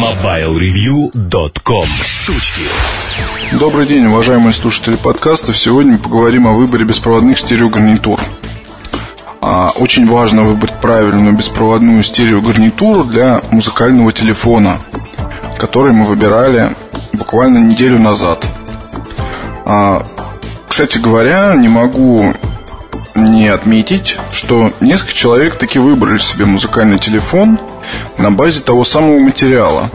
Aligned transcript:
MobileReview.com 0.00 1.86
Штучки 2.02 2.62
Добрый 3.60 3.84
день, 3.86 4.06
уважаемые 4.06 4.54
слушатели 4.54 4.96
подкаста. 4.96 5.52
Сегодня 5.52 5.92
мы 5.92 5.98
поговорим 5.98 6.46
о 6.46 6.54
выборе 6.54 6.86
беспроводных 6.86 7.38
стереогарнитур. 7.38 8.18
А, 9.42 9.72
очень 9.76 10.08
важно 10.08 10.44
выбрать 10.44 10.72
правильную 10.80 11.34
беспроводную 11.34 12.02
стереогарнитуру 12.02 13.04
для 13.04 13.42
музыкального 13.50 14.10
телефона, 14.10 14.80
который 15.58 15.92
мы 15.92 16.06
выбирали 16.06 16.74
буквально 17.12 17.58
неделю 17.58 17.98
назад. 17.98 18.46
А, 19.66 20.02
кстати 20.66 20.96
говоря, 20.96 21.54
не 21.56 21.68
могу 21.68 22.32
не 23.14 23.48
отметить, 23.48 24.16
что 24.32 24.72
несколько 24.80 25.12
человек 25.12 25.56
таки 25.56 25.78
выбрали 25.78 26.16
себе 26.16 26.46
музыкальный 26.46 26.98
телефон 26.98 27.60
на 28.18 28.30
базе 28.30 28.60
того 28.60 28.84
самого 28.84 29.18
материала. 29.18 29.90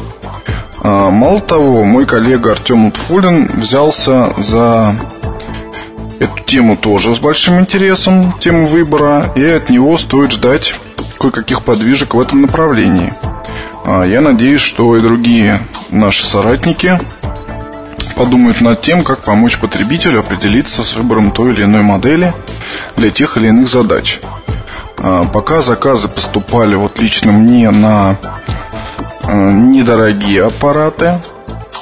А, 0.80 1.10
мало 1.10 1.40
того, 1.40 1.84
мой 1.84 2.06
коллега 2.06 2.52
Артем 2.52 2.88
Утфулин 2.88 3.50
взялся 3.56 4.34
за 4.38 4.96
эту 6.20 6.44
тему 6.44 6.78
тоже 6.78 7.16
с 7.16 7.20
большим 7.20 7.60
интересом, 7.60 8.34
тему 8.40 8.68
выбора, 8.68 9.32
и 9.36 9.44
от 9.44 9.70
него 9.70 9.98
стоит 9.98 10.32
ждать 10.32 10.76
кое-каких 11.20 11.64
подвижек 11.64 12.14
в 12.14 12.20
этом 12.20 12.42
направлении. 12.42 13.12
А, 13.84 14.04
я 14.04 14.22
надеюсь, 14.22 14.62
что 14.62 14.96
и 14.96 15.02
другие 15.02 15.60
наши 15.90 16.26
соратники 16.26 17.00
подумают 18.16 18.62
над 18.62 18.82
тем, 18.82 19.04
как 19.04 19.22
помочь 19.22 19.58
потребителю 19.58 20.20
определиться 20.20 20.84
с 20.84 20.96
выбором 20.96 21.32
той 21.32 21.54
или 21.54 21.64
иной 21.64 21.82
модели 21.82 22.34
для 22.96 23.10
тех 23.10 23.38
или 23.38 23.48
иных 23.48 23.68
задач. 23.68 24.20
А, 24.98 25.26
пока 25.26 25.62
заказы 25.62 26.08
поступали 26.08 26.76
вот 26.76 27.00
лично 27.00 27.32
мне 27.32 27.70
на 27.72 28.18
а, 29.24 29.52
недорогие 29.52 30.46
аппараты, 30.46 31.20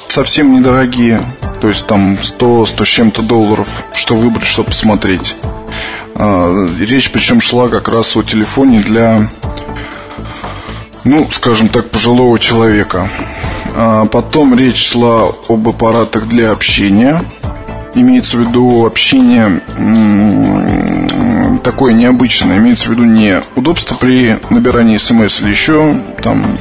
совсем 0.08 0.54
недорогие, 0.54 1.20
то 1.60 1.68
есть 1.68 1.86
там 1.86 2.18
100, 2.22 2.66
100 2.66 2.84
с 2.84 2.88
чем-то 2.88 3.22
долларов, 3.22 3.84
что 3.94 4.14
выбрать, 4.14 4.46
что 4.46 4.62
посмотреть. 4.62 5.36
А, 6.14 6.68
речь 6.78 7.10
причем 7.10 7.40
шла 7.40 7.68
как 7.68 7.88
раз 7.88 8.16
о 8.16 8.22
телефоне 8.22 8.80
для, 8.80 9.28
ну, 11.04 11.28
скажем 11.30 11.68
так, 11.68 11.90
пожилого 11.90 12.38
человека. 12.38 13.10
А 13.76 14.04
потом 14.06 14.56
речь 14.56 14.90
шла 14.90 15.32
об 15.48 15.68
аппаратах 15.68 16.28
для 16.28 16.52
общения. 16.52 17.20
Имеется 17.94 18.36
в 18.36 18.40
виду 18.40 18.86
общение 18.86 19.60
такое 21.74 21.92
необычное. 21.92 22.58
Имеется 22.58 22.88
в 22.88 22.92
виду 22.92 23.02
не 23.02 23.42
удобство 23.56 23.96
при 23.96 24.38
набирании 24.48 24.96
смс 24.96 25.40
или 25.40 25.50
еще 25.50 25.92
там 26.22 26.56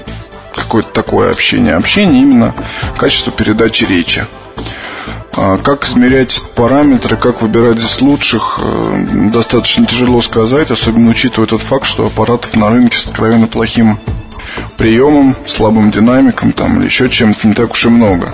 какое-то 0.55 0.89
такое 0.89 1.31
общение. 1.31 1.75
Общение 1.75 2.23
именно 2.23 2.55
качество 2.97 3.31
передачи 3.31 3.83
речи. 3.83 4.25
А 5.35 5.59
как 5.59 5.85
измерять 5.85 6.41
параметры, 6.55 7.15
как 7.15 7.43
выбирать 7.43 7.77
здесь 7.77 8.01
лучших, 8.01 8.59
э, 8.59 9.29
достаточно 9.31 9.85
тяжело 9.85 10.19
сказать, 10.19 10.71
особенно 10.71 11.11
учитывая 11.11 11.47
тот 11.47 11.61
факт, 11.61 11.85
что 11.85 12.07
аппаратов 12.07 12.55
на 12.55 12.71
рынке 12.71 12.97
с 12.97 13.05
откровенно 13.05 13.45
плохим 13.45 13.99
приемом, 14.77 15.35
слабым 15.45 15.91
динамиком 15.91 16.53
там, 16.53 16.79
или 16.79 16.85
еще 16.85 17.07
чем-то 17.07 17.47
не 17.47 17.53
так 17.53 17.71
уж 17.71 17.85
и 17.85 17.89
много. 17.89 18.31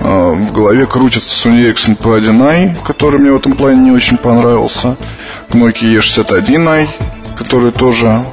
А, 0.00 0.30
в 0.30 0.52
голове 0.52 0.86
крутится 0.86 1.48
Sony 1.48 1.68
Ericsson 1.68 1.98
P1i, 1.98 2.76
который 2.84 3.18
мне 3.18 3.32
в 3.32 3.36
этом 3.36 3.52
плане 3.52 3.80
не 3.80 3.90
очень 3.90 4.16
понравился. 4.16 4.96
Nokia 5.50 5.98
E61i, 5.98 6.88
который 7.36 7.72
тоже 7.72 8.24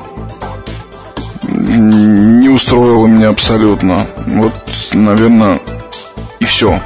не 1.47 2.49
устроил 2.49 3.07
меня 3.07 3.29
абсолютно. 3.29 4.07
Вот, 4.27 4.53
наверное, 4.93 5.59
и 6.39 6.45
все. 6.45 6.79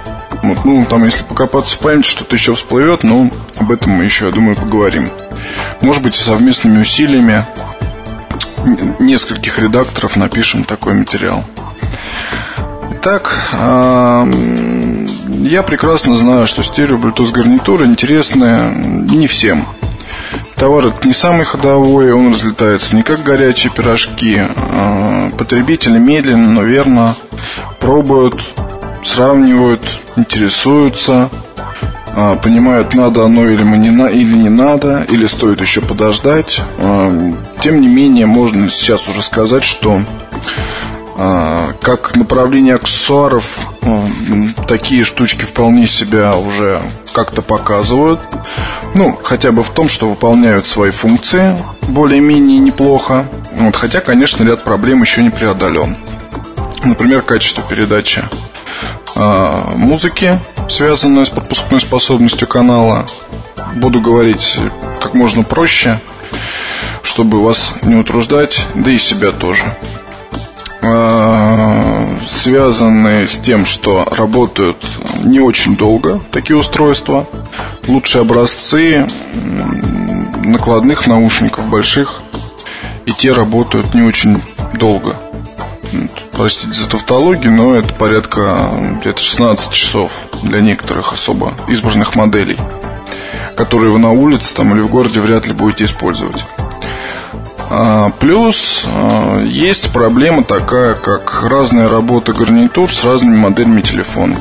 Вот, 0.43 0.65
ну, 0.65 0.85
там, 0.85 1.03
если 1.03 1.23
покопаться 1.23 1.75
в 1.75 1.79
памяти, 1.79 2.07
что-то 2.07 2.35
еще 2.35 2.53
всплывет, 2.53 3.03
но 3.03 3.29
об 3.57 3.71
этом 3.71 3.93
мы 3.93 4.05
еще, 4.05 4.25
я 4.25 4.31
думаю, 4.31 4.55
поговорим. 4.55 5.09
Может 5.81 6.03
быть, 6.03 6.15
совместными 6.15 6.81
усилиями 6.81 7.45
нескольких 8.99 9.59
редакторов 9.59 10.15
напишем 10.15 10.63
такой 10.63 10.93
материал. 10.93 11.43
Итак, 12.91 13.49
я 13.53 15.63
прекрасно 15.63 16.17
знаю, 16.17 16.47
что 16.47 16.63
стерео 16.63 16.97
Bluetooth 16.97 17.31
гарнитуры 17.31 17.85
интересны 17.85 18.71
не 19.09 19.27
всем. 19.27 19.65
Товар 20.57 20.93
не 21.03 21.13
самый 21.13 21.45
ходовой, 21.45 22.11
он 22.11 22.33
разлетается 22.33 22.95
не 22.95 23.03
как 23.03 23.23
горячие 23.23 23.71
пирожки. 23.71 24.41
А, 24.55 25.29
потребители 25.37 25.99
медленно, 25.99 26.49
но 26.49 26.63
верно 26.63 27.15
пробуют, 27.79 28.41
сравнивают, 29.03 29.81
интересуются– 30.15 31.29
а, 32.19 32.35
понимают, 32.35 32.95
надо 32.95 33.25
оно 33.25 33.47
или, 33.47 33.61
мы 33.61 33.77
не, 33.77 33.91
на, 33.91 34.07
или 34.07 34.33
не 34.33 34.49
надо, 34.49 35.05
или 35.07 35.27
стоит 35.27 35.61
еще 35.61 35.81
подождать. 35.81 36.63
А, 36.79 37.35
тем 37.61 37.79
не 37.79 37.87
менее, 37.87 38.25
можно 38.25 38.71
сейчас 38.71 39.07
уже 39.07 39.21
сказать, 39.21 39.63
что 39.63 40.01
как 41.17 42.15
направление 42.15 42.75
аксессуаров 42.75 43.59
такие 44.67 45.03
штучки 45.03 45.45
вполне 45.45 45.87
себя 45.87 46.35
уже 46.35 46.79
как-то 47.11 47.41
показывают. 47.41 48.19
Ну, 48.93 49.19
хотя 49.23 49.51
бы 49.51 49.63
в 49.63 49.69
том, 49.69 49.89
что 49.89 50.07
выполняют 50.07 50.67
свои 50.67 50.91
функции 50.91 51.57
более-менее 51.87 52.59
неплохо. 52.59 53.25
Вот, 53.53 53.75
хотя, 53.75 53.99
конечно, 54.01 54.43
ряд 54.43 54.63
проблем 54.63 55.01
еще 55.01 55.23
не 55.23 55.31
преодолен. 55.31 55.97
Например, 56.83 57.23
качество 57.23 57.63
передачи 57.63 58.23
музыки 59.15 60.39
связанную 60.69 61.25
с 61.25 61.29
пропускной 61.29 61.81
способностью 61.81 62.47
канала. 62.47 63.07
Буду 63.73 63.99
говорить 63.99 64.59
как 65.01 65.15
можно 65.15 65.43
проще, 65.43 65.99
чтобы 67.01 67.41
вас 67.41 67.73
не 67.81 67.95
утруждать, 67.95 68.67
да 68.75 68.91
и 68.91 68.99
себя 68.99 69.31
тоже. 69.31 69.75
А, 70.81 72.05
связанные 72.27 73.27
с 73.27 73.37
тем, 73.37 73.65
что 73.65 74.05
работают 74.11 74.85
не 75.23 75.39
очень 75.39 75.75
долго 75.75 76.21
такие 76.31 76.57
устройства. 76.57 77.27
Лучшие 77.87 78.21
образцы 78.21 79.07
накладных 80.43 81.07
наушников 81.07 81.65
больших, 81.67 82.21
и 83.05 83.11
те 83.11 83.31
работают 83.31 83.93
не 83.93 84.01
очень 84.01 84.41
долго 84.73 85.15
простите 86.37 86.73
за 86.73 86.87
тавтологию, 86.87 87.51
но 87.51 87.75
это 87.75 87.93
порядка 87.93 88.69
где-то 89.01 89.19
16 89.19 89.71
часов 89.71 90.27
для 90.43 90.61
некоторых 90.61 91.11
особо 91.11 91.53
избранных 91.67 92.15
моделей, 92.15 92.57
которые 93.55 93.91
вы 93.91 93.99
на 93.99 94.11
улице 94.11 94.55
там, 94.55 94.73
или 94.73 94.81
в 94.81 94.87
городе 94.87 95.19
вряд 95.19 95.47
ли 95.47 95.53
будете 95.53 95.85
использовать. 95.85 96.45
А, 97.69 98.09
плюс 98.19 98.85
а, 98.87 99.43
есть 99.43 99.91
проблема 99.91 100.43
такая, 100.43 100.93
как 100.93 101.43
разная 101.43 101.89
работа 101.89 102.33
гарнитур 102.33 102.91
с 102.91 103.03
разными 103.03 103.35
моделями 103.35 103.81
телефонов. 103.81 104.39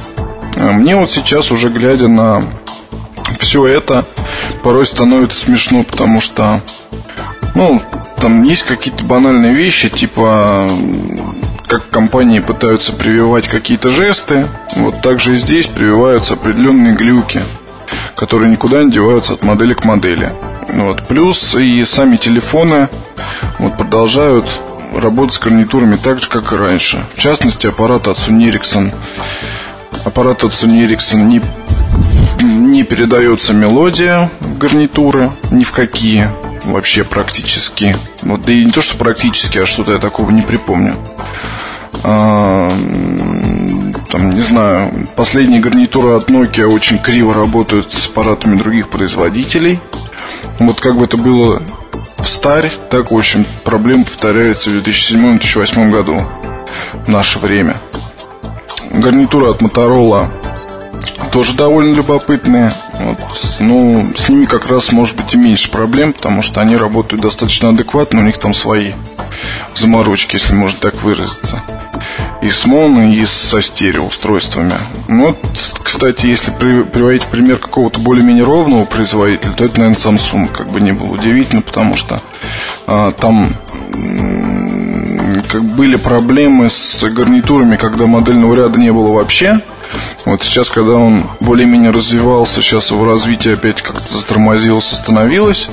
А, 0.56 0.72
мне 0.72 0.94
вот 0.96 1.10
сейчас 1.10 1.50
уже 1.50 1.68
глядя 1.68 2.08
на 2.08 2.44
все 3.38 3.66
это, 3.66 4.04
порой 4.62 4.86
становится 4.86 5.40
смешно, 5.40 5.82
потому 5.82 6.20
что, 6.20 6.60
ну, 7.54 7.82
там 8.20 8.44
есть 8.44 8.62
какие-то 8.62 9.04
банальные 9.04 9.52
вещи, 9.52 9.88
типа 9.88 10.68
как 11.66 11.88
компании 11.88 12.38
пытаются 12.38 12.92
прививать 12.92 13.48
какие-то 13.48 13.90
жесты, 13.90 14.46
вот 14.76 15.02
так 15.02 15.18
же 15.18 15.34
и 15.34 15.36
здесь 15.36 15.66
прививаются 15.66 16.34
определенные 16.34 16.94
глюки, 16.94 17.42
которые 18.14 18.50
никуда 18.50 18.84
не 18.84 18.92
деваются 18.92 19.34
от 19.34 19.42
модели 19.42 19.74
к 19.74 19.84
модели. 19.84 20.32
Вот. 20.76 21.06
Плюс 21.08 21.54
и 21.54 21.84
сами 21.86 22.16
телефоны 22.16 22.90
вот, 23.58 23.78
продолжают 23.78 24.46
работать 24.94 25.34
с 25.34 25.38
гарнитурами 25.38 25.96
так 25.96 26.20
же, 26.20 26.28
как 26.28 26.52
и 26.52 26.56
раньше. 26.56 27.02
В 27.14 27.18
частности, 27.18 27.66
аппарат 27.66 28.06
от 28.08 28.18
Sony 28.18 28.50
Ericsson. 28.50 28.94
Аппарат 30.04 30.44
от 30.44 30.52
Sony 30.52 30.86
Ericsson 30.86 31.22
не, 31.22 31.40
не 32.42 32.82
передается 32.84 33.54
мелодия 33.54 34.30
в 34.40 34.58
гарнитуры 34.58 35.32
ни 35.50 35.64
в 35.64 35.72
какие 35.72 36.28
вообще 36.64 37.04
практически. 37.04 37.96
Вот, 38.22 38.42
да 38.42 38.52
и 38.52 38.64
не 38.64 38.70
то, 38.70 38.82
что 38.82 38.98
практически, 38.98 39.58
а 39.58 39.66
что-то 39.66 39.92
я 39.92 39.98
такого 39.98 40.30
не 40.30 40.42
припомню. 40.42 40.96
А, 42.02 42.70
там, 44.10 44.34
не 44.34 44.40
знаю, 44.40 44.92
последние 45.16 45.60
гарнитуры 45.60 46.10
от 46.10 46.28
Nokia 46.28 46.66
очень 46.66 46.98
криво 46.98 47.32
работают 47.32 47.94
с 47.94 48.06
аппаратами 48.06 48.58
других 48.58 48.88
производителей. 48.90 49.80
Вот 50.58 50.80
как 50.80 50.96
бы 50.96 51.04
это 51.04 51.16
было 51.16 51.62
в 52.18 52.26
старь, 52.26 52.70
так, 52.90 53.10
в 53.10 53.16
общем, 53.16 53.46
проблема 53.64 54.04
повторяется 54.04 54.70
в 54.70 54.74
2007-2008 54.74 55.90
году 55.90 56.20
в 57.04 57.08
наше 57.08 57.38
время. 57.38 57.76
Гарнитура 58.90 59.50
от 59.50 59.60
Motorola 59.60 60.28
тоже 61.30 61.54
довольно 61.54 61.94
любопытные. 61.94 62.72
Вот. 62.94 63.18
Ну, 63.58 64.06
с 64.16 64.28
ними 64.28 64.46
как 64.46 64.70
раз 64.70 64.90
может 64.92 65.16
быть 65.16 65.34
и 65.34 65.36
меньше 65.36 65.70
проблем, 65.70 66.12
потому 66.12 66.42
что 66.42 66.60
они 66.60 66.76
работают 66.76 67.22
достаточно 67.22 67.68
адекватно, 67.68 68.20
у 68.20 68.24
них 68.24 68.38
там 68.38 68.54
свои 68.54 68.92
заморочки, 69.74 70.36
если 70.36 70.54
можно 70.54 70.78
так 70.80 71.02
выразиться. 71.02 71.62
И 72.46 72.50
с 72.50 72.64
моно, 72.64 73.02
и 73.02 73.24
со 73.24 73.60
стереоустройствами. 73.60 74.74
Ну, 75.08 75.26
вот, 75.26 75.38
кстати, 75.82 76.26
если 76.26 76.52
при, 76.52 76.82
приводить 76.82 77.24
пример 77.26 77.58
какого-то 77.58 77.98
более-менее 77.98 78.44
ровного 78.44 78.84
производителя, 78.84 79.52
то 79.52 79.64
это, 79.64 79.80
наверное, 79.80 79.96
Samsung, 79.96 80.48
как 80.52 80.68
бы 80.68 80.80
не 80.80 80.92
было 80.92 81.12
удивительно, 81.12 81.62
потому 81.62 81.96
что 81.96 82.20
а, 82.86 83.12
там 83.12 83.54
как 85.48 85.64
были 85.64 85.96
проблемы 85.96 86.70
с 86.70 87.04
гарнитурами, 87.10 87.76
когда 87.76 88.06
модельного 88.06 88.54
ряда 88.54 88.78
не 88.78 88.92
было 88.92 89.12
вообще. 89.12 89.60
Вот 90.24 90.42
сейчас, 90.42 90.70
когда 90.70 90.94
он 90.94 91.24
более-менее 91.40 91.90
развивался, 91.90 92.62
сейчас 92.62 92.90
его 92.90 93.04
развитие 93.04 93.54
опять 93.54 93.82
как-то 93.82 94.12
затормозилось, 94.12 94.92
остановилось. 94.92 95.68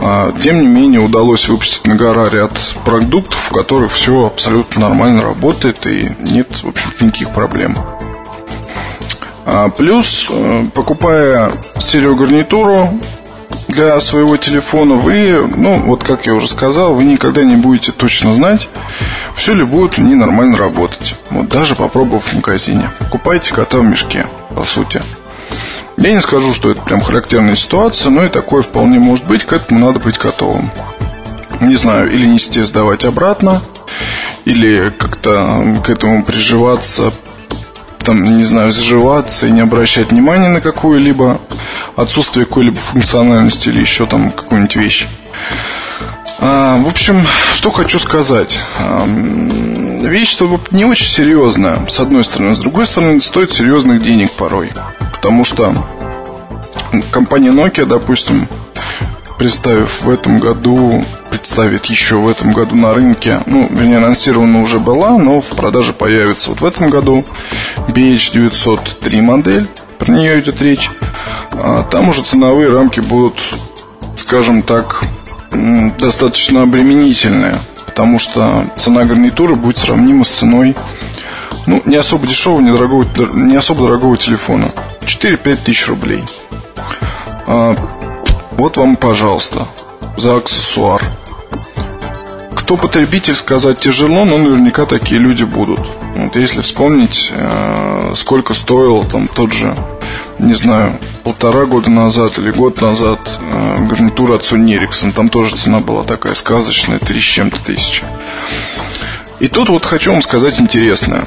А, 0.00 0.32
тем 0.40 0.60
не 0.60 0.66
менее, 0.66 1.00
удалось 1.00 1.48
выпустить 1.48 1.86
на 1.86 1.94
гора 1.94 2.28
ряд 2.28 2.52
продуктов, 2.84 3.38
в 3.38 3.52
которых 3.52 3.92
все 3.92 4.26
абсолютно 4.26 4.82
нормально 4.82 5.22
работает 5.22 5.86
и 5.86 6.12
нет, 6.20 6.48
в 6.62 6.68
общем 6.68 6.90
никаких 7.00 7.30
проблем. 7.30 7.76
А, 9.44 9.68
плюс, 9.68 10.28
э, 10.30 10.64
покупая 10.74 11.52
стереогарнитуру, 11.80 12.90
для 13.72 13.98
своего 14.00 14.36
телефона, 14.36 14.94
вы, 14.94 15.48
ну, 15.56 15.82
вот 15.82 16.04
как 16.04 16.26
я 16.26 16.34
уже 16.34 16.46
сказал, 16.46 16.94
вы 16.94 17.04
никогда 17.04 17.42
не 17.42 17.56
будете 17.56 17.90
точно 17.90 18.32
знать, 18.34 18.68
все 19.34 19.54
ли 19.54 19.64
будет 19.64 19.98
не 19.98 20.14
нормально 20.14 20.56
работать. 20.56 21.16
Вот 21.30 21.48
даже 21.48 21.74
попробовав 21.74 22.24
в 22.24 22.34
магазине. 22.34 22.90
Покупайте 22.98 23.52
кота 23.52 23.78
в 23.78 23.84
мешке, 23.84 24.26
по 24.54 24.62
сути. 24.62 25.02
Я 25.96 26.12
не 26.12 26.20
скажу, 26.20 26.52
что 26.52 26.70
это 26.70 26.80
прям 26.82 27.00
характерная 27.00 27.54
ситуация, 27.54 28.10
но 28.10 28.24
и 28.24 28.28
такое 28.28 28.62
вполне 28.62 28.98
может 28.98 29.26
быть, 29.26 29.44
к 29.44 29.52
этому 29.52 29.80
надо 29.80 29.98
быть 29.98 30.18
готовым. 30.18 30.70
Не 31.60 31.76
знаю, 31.76 32.12
или 32.12 32.26
нести 32.26 32.60
сдавать 32.62 33.04
обратно, 33.04 33.62
или 34.44 34.90
как-то 34.90 35.64
к 35.84 35.90
этому 35.90 36.24
приживаться, 36.24 37.12
там, 38.02 38.22
не 38.36 38.44
знаю, 38.44 38.72
сживаться 38.72 39.46
и 39.46 39.50
не 39.50 39.60
обращать 39.60 40.10
внимания 40.10 40.48
на 40.48 40.60
какую-либо 40.60 41.40
отсутствие 41.96 42.46
какой-либо 42.46 42.78
функциональности 42.78 43.68
или 43.68 43.80
еще 43.80 44.06
там 44.06 44.30
какую-нибудь 44.30 44.76
вещь. 44.76 45.06
А, 46.38 46.76
в 46.82 46.88
общем, 46.88 47.24
что 47.52 47.70
хочу 47.70 47.98
сказать. 47.98 48.60
А, 48.78 49.06
вещь, 49.06 50.30
что 50.30 50.60
не 50.70 50.84
очень 50.84 51.06
серьезная, 51.06 51.86
с 51.88 52.00
одной 52.00 52.24
стороны. 52.24 52.54
С 52.54 52.58
другой 52.58 52.86
стороны, 52.86 53.20
стоит 53.20 53.52
серьезных 53.52 54.02
денег 54.02 54.32
порой. 54.32 54.72
Потому 55.12 55.44
что 55.44 55.72
компания 57.10 57.50
Nokia, 57.50 57.86
допустим, 57.86 58.48
представив 59.38 60.02
в 60.02 60.10
этом 60.10 60.40
году, 60.40 61.04
представит 61.32 61.86
еще 61.86 62.16
в 62.16 62.28
этом 62.28 62.52
году 62.52 62.76
на 62.76 62.92
рынке, 62.92 63.40
ну, 63.46 63.66
вернее, 63.70 63.96
анонсирована 63.96 64.60
уже 64.60 64.78
была, 64.78 65.16
но 65.16 65.40
в 65.40 65.48
продаже 65.56 65.94
появится 65.94 66.50
вот 66.50 66.60
в 66.60 66.64
этом 66.64 66.90
году 66.90 67.24
BH903 67.88 69.22
модель, 69.22 69.66
про 69.98 70.12
нее 70.12 70.40
идет 70.40 70.60
речь. 70.60 70.90
А 71.52 71.84
там 71.84 72.10
уже 72.10 72.22
ценовые 72.22 72.70
рамки 72.70 73.00
будут, 73.00 73.40
скажем 74.16 74.62
так, 74.62 75.02
достаточно 75.98 76.62
обременительные, 76.62 77.58
потому 77.86 78.18
что 78.18 78.66
цена 78.76 79.04
гарнитуры 79.04 79.54
будет 79.54 79.78
сравнима 79.78 80.24
с 80.24 80.28
ценой 80.28 80.76
ну, 81.66 81.80
не 81.86 81.96
особо 81.96 82.26
дешевого, 82.26 82.60
не, 82.60 82.72
дорогого, 82.72 83.06
не 83.32 83.56
особо 83.56 83.86
дорогого 83.86 84.16
телефона. 84.16 84.70
4-5 85.02 85.56
тысяч 85.64 85.88
рублей. 85.88 86.24
А, 87.46 87.74
вот 88.52 88.76
вам, 88.76 88.96
пожалуйста, 88.96 89.66
за 90.16 90.36
аксессуар. 90.36 91.02
Кто 92.56 92.76
потребитель, 92.76 93.34
сказать 93.34 93.80
тяжело, 93.80 94.24
но 94.24 94.38
наверняка 94.38 94.86
такие 94.86 95.20
люди 95.20 95.44
будут. 95.44 95.80
Вот 96.14 96.36
если 96.36 96.60
вспомнить, 96.60 97.30
э, 97.32 98.12
сколько 98.14 98.54
стоил 98.54 99.04
там 99.04 99.26
тот 99.28 99.52
же, 99.52 99.74
не 100.38 100.54
знаю, 100.54 100.98
полтора 101.24 101.66
года 101.66 101.90
назад 101.90 102.38
или 102.38 102.50
год 102.50 102.80
назад 102.80 103.18
э, 103.40 103.84
гарнитура 103.86 104.36
от 104.36 104.42
Sony 104.42 104.78
Ericsson, 104.78 105.12
там 105.12 105.28
тоже 105.28 105.56
цена 105.56 105.80
была 105.80 106.02
такая 106.02 106.34
сказочная, 106.34 106.98
три 106.98 107.20
с 107.20 107.24
чем-то 107.24 107.62
тысячи. 107.62 108.04
И 109.40 109.48
тут 109.48 109.68
вот 109.68 109.84
хочу 109.84 110.12
вам 110.12 110.22
сказать 110.22 110.60
интересное. 110.60 111.24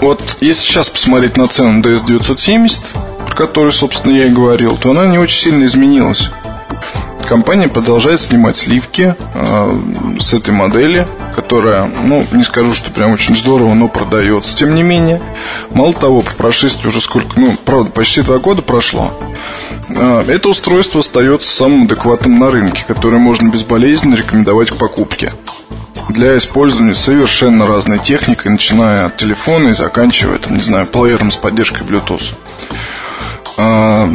Вот 0.00 0.38
если 0.40 0.62
сейчас 0.62 0.88
посмотреть 0.88 1.36
на 1.36 1.46
цену 1.46 1.80
DS970, 1.82 2.80
про 3.26 3.34
которую, 3.34 3.72
собственно, 3.72 4.12
я 4.12 4.26
и 4.26 4.30
говорил, 4.30 4.76
то 4.76 4.90
она 4.90 5.06
не 5.06 5.18
очень 5.18 5.40
сильно 5.40 5.64
изменилась. 5.64 6.30
Компания 7.28 7.68
продолжает 7.68 8.20
снимать 8.20 8.56
сливки 8.56 9.14
э, 9.34 9.80
с 10.18 10.34
этой 10.34 10.50
модели, 10.52 11.06
которая, 11.34 11.88
ну, 12.02 12.26
не 12.32 12.42
скажу, 12.42 12.74
что 12.74 12.90
прям 12.90 13.12
очень 13.12 13.36
здорово, 13.36 13.74
но 13.74 13.88
продается. 13.88 14.56
Тем 14.56 14.74
не 14.74 14.82
менее, 14.82 15.20
мало 15.70 15.92
того, 15.92 16.22
по 16.22 16.32
прошествии 16.32 16.88
уже 16.88 17.00
сколько, 17.00 17.38
ну, 17.38 17.56
правда, 17.64 17.90
почти 17.90 18.22
два 18.22 18.38
года 18.38 18.62
прошло, 18.62 19.12
э, 19.88 20.24
это 20.28 20.48
устройство 20.48 21.00
остается 21.00 21.48
самым 21.48 21.84
адекватным 21.84 22.38
на 22.38 22.50
рынке, 22.50 22.84
которое 22.86 23.18
можно 23.18 23.48
безболезненно 23.48 24.16
рекомендовать 24.16 24.70
к 24.70 24.76
покупке 24.76 25.32
для 26.08 26.36
использования 26.36 26.94
совершенно 26.94 27.66
разной 27.66 27.98
техникой, 27.98 28.50
начиная 28.50 29.06
от 29.06 29.16
телефона 29.16 29.68
и 29.68 29.72
заканчивая, 29.72 30.38
там, 30.38 30.56
не 30.56 30.62
знаю, 30.62 30.86
плеером 30.86 31.30
с 31.30 31.36
поддержкой 31.36 31.82
Bluetooth. 31.82 32.34
А, 33.56 34.12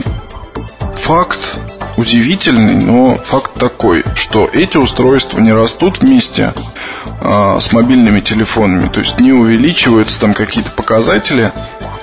факт 0.95 1.57
удивительный, 1.97 2.75
но 2.75 3.18
факт 3.18 3.53
такой, 3.56 4.03
что 4.15 4.50
эти 4.51 4.77
устройства 4.77 5.39
не 5.39 5.53
растут 5.53 6.00
вместе 6.01 6.53
а, 7.21 7.59
с 7.59 7.71
мобильными 7.71 8.19
телефонами, 8.19 8.89
то 8.89 9.00
есть 9.00 9.19
не 9.19 9.31
увеличиваются 9.31 10.19
там 10.19 10.33
какие-то 10.33 10.71
показатели, 10.71 11.51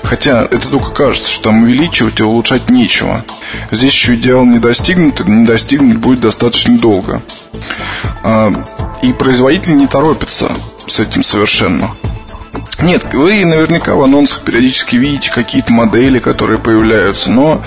хотя 0.03 0.43
это 0.43 0.67
только 0.67 0.91
кажется, 0.91 1.31
что 1.31 1.45
там 1.45 1.63
увеличивать 1.63 2.19
и 2.19 2.23
улучшать 2.23 2.69
нечего. 2.69 3.23
Здесь 3.71 3.91
еще 3.91 4.15
идеал 4.15 4.45
не 4.45 4.59
достигнут, 4.59 5.21
и 5.21 5.23
не 5.23 5.45
достигнуть 5.45 5.97
будет 5.97 6.21
достаточно 6.21 6.77
долго. 6.77 7.21
А, 8.23 8.51
и 9.01 9.13
производитель 9.13 9.77
не 9.77 9.87
торопится 9.87 10.51
с 10.87 10.99
этим 10.99 11.23
совершенно. 11.23 11.91
Нет, 12.81 13.13
вы 13.13 13.45
наверняка 13.45 13.95
в 13.95 14.03
анонсах 14.03 14.41
периодически 14.41 14.95
видите 14.97 15.31
какие-то 15.31 15.71
модели, 15.71 16.19
которые 16.19 16.59
появляются, 16.59 17.29
но, 17.29 17.63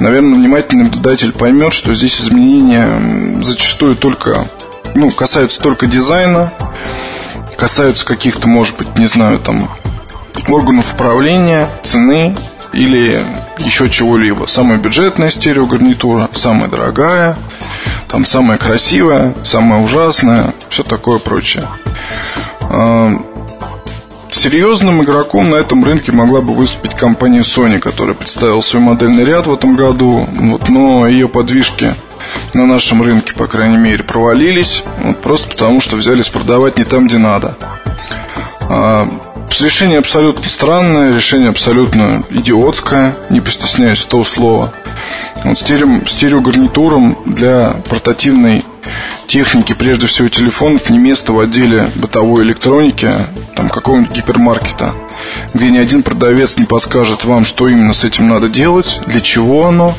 наверное, 0.00 0.34
внимательный 0.34 0.84
наблюдатель 0.84 1.32
поймет, 1.32 1.72
что 1.72 1.94
здесь 1.94 2.20
изменения 2.20 3.42
зачастую 3.42 3.96
только, 3.96 4.46
ну, 4.94 5.10
касаются 5.10 5.60
только 5.60 5.86
дизайна, 5.86 6.50
касаются 7.56 8.06
каких-то, 8.06 8.48
может 8.48 8.76
быть, 8.76 8.96
не 8.96 9.06
знаю, 9.06 9.38
там, 9.38 9.70
органов 10.48 10.94
управления, 10.94 11.68
цены 11.82 12.34
или 12.72 13.24
еще 13.58 13.88
чего-либо. 13.88 14.46
Самая 14.46 14.78
бюджетная 14.78 15.30
стереогарнитура, 15.30 16.28
самая 16.32 16.68
дорогая, 16.68 17.36
там 18.08 18.24
самая 18.26 18.58
красивая, 18.58 19.34
самая 19.42 19.80
ужасная, 19.80 20.54
все 20.70 20.82
такое 20.82 21.18
прочее. 21.18 21.68
Серьезным 24.34 25.00
игроком 25.02 25.50
на 25.50 25.54
этом 25.54 25.84
рынке 25.84 26.10
могла 26.10 26.40
бы 26.40 26.54
выступить 26.54 26.94
компания 26.94 27.40
Sony, 27.40 27.78
которая 27.78 28.14
представила 28.14 28.60
свой 28.60 28.82
модельный 28.82 29.24
ряд 29.24 29.46
в 29.46 29.54
этом 29.54 29.76
году, 29.76 30.28
вот, 30.32 30.68
но 30.68 31.06
ее 31.06 31.28
подвижки 31.28 31.94
на 32.52 32.66
нашем 32.66 33.00
рынке, 33.00 33.32
по 33.32 33.46
крайней 33.46 33.76
мере, 33.76 34.02
провалились, 34.02 34.82
вот, 34.98 35.22
просто 35.22 35.48
потому 35.48 35.80
что 35.80 35.94
взялись 35.94 36.28
продавать 36.28 36.78
не 36.78 36.84
там, 36.84 37.06
где 37.06 37.16
надо. 37.16 37.56
А, 38.62 39.08
решение 39.60 40.00
абсолютно 40.00 40.48
странное, 40.48 41.14
решение 41.14 41.50
абсолютно 41.50 42.24
идиотское, 42.28 43.14
не 43.30 43.40
постесняюсь 43.40 44.04
этого 44.04 44.24
слова. 44.24 44.74
Вот 45.44 45.58
стерео, 45.58 46.04
стереогарнитурам 46.06 47.16
для 47.24 47.76
портативной 47.88 48.64
техники, 49.26 49.72
прежде 49.72 50.06
всего 50.06 50.28
телефонов, 50.28 50.90
не 50.90 50.98
место 50.98 51.32
в 51.32 51.40
отделе 51.40 51.90
бытовой 51.94 52.44
электроники, 52.44 53.10
там 53.56 53.68
какого-нибудь 53.68 54.12
гипермаркета, 54.12 54.94
где 55.54 55.70
ни 55.70 55.78
один 55.78 56.02
продавец 56.02 56.56
не 56.56 56.64
подскажет 56.64 57.24
вам, 57.24 57.44
что 57.44 57.68
именно 57.68 57.92
с 57.92 58.04
этим 58.04 58.28
надо 58.28 58.48
делать, 58.48 59.00
для 59.06 59.20
чего 59.20 59.66
оно. 59.66 59.94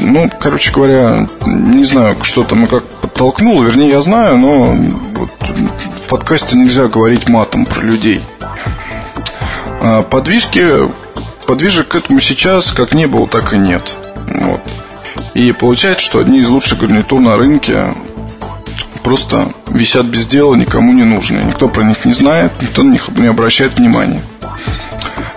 Ну, 0.00 0.30
короче 0.38 0.70
говоря, 0.70 1.26
не 1.46 1.84
знаю, 1.84 2.16
что 2.22 2.44
там 2.44 2.64
и 2.64 2.66
как 2.66 2.84
подтолкнуло, 2.84 3.64
вернее, 3.64 3.90
я 3.90 4.02
знаю, 4.02 4.38
но 4.38 4.76
вот 5.14 5.30
в 5.96 6.08
подкасте 6.08 6.56
нельзя 6.56 6.88
говорить 6.88 7.28
матом 7.28 7.66
про 7.66 7.82
людей. 7.82 8.22
А 9.80 10.02
подвижки, 10.02 10.88
подвижек 11.46 11.88
к 11.88 11.94
этому 11.94 12.20
сейчас 12.20 12.72
как 12.72 12.94
не 12.94 13.06
было, 13.06 13.26
так 13.26 13.52
и 13.52 13.58
нет. 13.58 13.96
Вот. 14.28 14.60
И 15.34 15.52
получается, 15.52 16.06
что 16.06 16.20
одни 16.20 16.38
из 16.38 16.48
лучших 16.48 16.78
гарнитур 16.78 17.20
на 17.20 17.36
рынке 17.36 17.92
просто 19.02 19.52
висят 19.68 20.06
без 20.06 20.26
дела, 20.28 20.54
никому 20.54 20.92
не 20.92 21.04
нужны. 21.04 21.38
Никто 21.38 21.68
про 21.68 21.82
них 21.82 22.04
не 22.04 22.12
знает, 22.12 22.52
никто 22.62 22.82
на 22.82 22.92
них 22.92 23.08
не 23.08 23.26
обращает 23.26 23.76
внимания. 23.76 24.22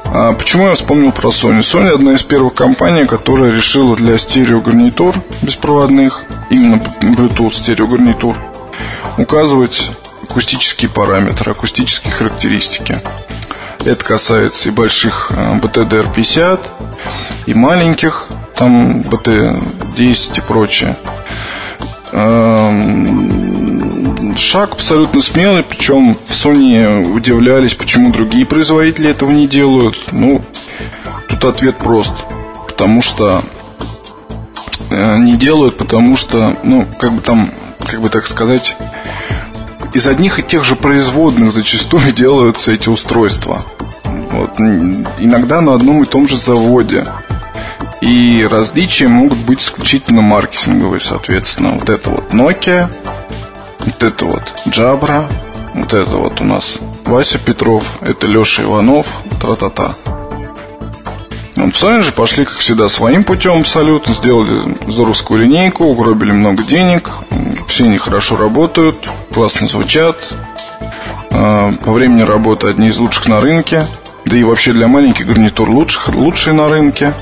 А 0.06 0.32
почему 0.34 0.68
я 0.68 0.76
вспомнил 0.76 1.12
про 1.12 1.30
Sony? 1.30 1.60
Sony 1.60 1.90
одна 1.90 2.14
из 2.14 2.24
первых 2.24 2.54
компаний, 2.54 3.06
которая 3.06 3.52
решила 3.52 3.96
для 3.96 4.18
стереогарнитур 4.18 5.16
беспроводных, 5.42 6.24
именно 6.50 6.82
Bluetooth 7.02 7.52
стереогарнитур, 7.52 8.38
указывать 9.18 9.92
акустические 10.24 10.90
параметры, 10.90 11.52
акустические 11.52 12.14
характеристики. 12.14 13.02
Это 13.84 14.04
касается 14.04 14.70
и 14.70 14.72
больших 14.72 15.32
BTDR-50, 15.32 16.60
и 17.48 17.54
маленьких, 17.54 18.28
там 18.58 19.02
BT-10 19.02 20.38
и 20.38 20.42
прочее. 20.42 20.96
Эм, 22.12 24.36
шаг 24.36 24.74
абсолютно 24.74 25.22
смелый, 25.22 25.64
причем 25.64 26.16
в 26.16 26.32
Sony 26.32 27.14
удивлялись, 27.14 27.76
почему 27.76 28.12
другие 28.12 28.46
производители 28.46 29.10
этого 29.10 29.32
не 29.32 29.48
делают. 29.48 30.10
Ну, 30.12 30.42
тут 31.28 31.46
ответ 31.46 31.78
прост. 31.78 32.14
Потому 32.68 33.02
что 33.02 33.44
э, 34.90 35.18
не 35.18 35.36
делают, 35.36 35.78
потому 35.78 36.16
что, 36.16 36.56
ну, 36.64 36.88
как 37.00 37.14
бы 37.14 37.22
там, 37.22 37.52
как 37.80 38.02
бы 38.02 38.10
так 38.10 38.28
сказать, 38.28 38.78
из 39.94 40.08
одних 40.08 40.40
и 40.40 40.44
тех 40.44 40.64
же 40.64 40.76
производных 40.76 41.52
зачастую 41.52 42.12
делаются 42.14 42.72
эти 42.72 42.90
устройства. 42.90 43.66
Вот, 44.32 44.60
иногда 44.60 45.62
на 45.62 45.74
одном 45.74 46.04
и 46.04 46.06
том 46.06 46.28
же 46.28 46.38
заводе. 46.38 47.06
И 48.02 48.48
различия 48.50 49.08
могут 49.08 49.40
быть 49.40 49.62
исключительно 49.62 50.22
маркетинговые, 50.22 51.00
соответственно. 51.00 51.72
Вот 51.72 51.90
это 51.90 52.10
вот 52.10 52.32
Nokia, 52.32 52.94
вот 53.80 54.04
это 54.04 54.26
вот 54.26 54.62
Jabra, 54.66 55.32
вот 55.74 55.94
это 55.94 56.18
вот 56.18 56.42
у 56.42 56.44
нас 56.44 56.80
Вася 57.06 57.40
Петров, 57.40 58.00
это 58.02 58.28
Леша 58.28 58.64
Иванов, 58.64 59.08
тра-та-та. 59.42 59.96
В 61.56 61.70
Sony 61.72 62.02
же 62.02 62.12
пошли, 62.12 62.46
как 62.46 62.56
всегда, 62.56 62.88
своим 62.88 63.24
путем 63.24 63.60
абсолютно. 63.60 64.14
Сделали 64.14 64.78
здоровскую 64.88 65.42
линейку, 65.42 65.86
угробили 65.86 66.32
много 66.32 66.64
денег. 66.64 67.10
Все 67.68 67.86
они 67.86 67.98
хорошо 67.98 68.38
работают, 68.38 68.98
классно 69.34 69.68
звучат. 69.68 70.18
А, 71.32 71.74
по 71.84 71.92
времени 71.92 72.22
работы 72.22 72.68
одни 72.68 72.88
из 72.88 72.98
лучших 72.98 73.28
на 73.28 73.42
рынке. 73.42 73.86
Да 74.26 74.38
и 74.38 74.44
вообще 74.44 74.72
для 74.72 74.88
маленьких 74.88 75.26
гарнитур 75.26 75.70
лучших, 75.70 76.10
лучшие 76.10 76.54
на 76.54 76.70
рынке. 76.70 77.14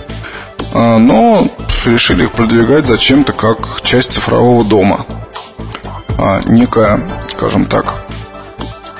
А, 0.73 0.97
но 0.97 1.47
решили 1.85 2.23
их 2.23 2.31
продвигать 2.31 2.85
зачем-то 2.85 3.33
как 3.33 3.81
часть 3.83 4.13
цифрового 4.13 4.63
дома. 4.63 5.05
А, 6.17 6.41
некое, 6.45 6.99
скажем 7.29 7.65
так, 7.65 8.05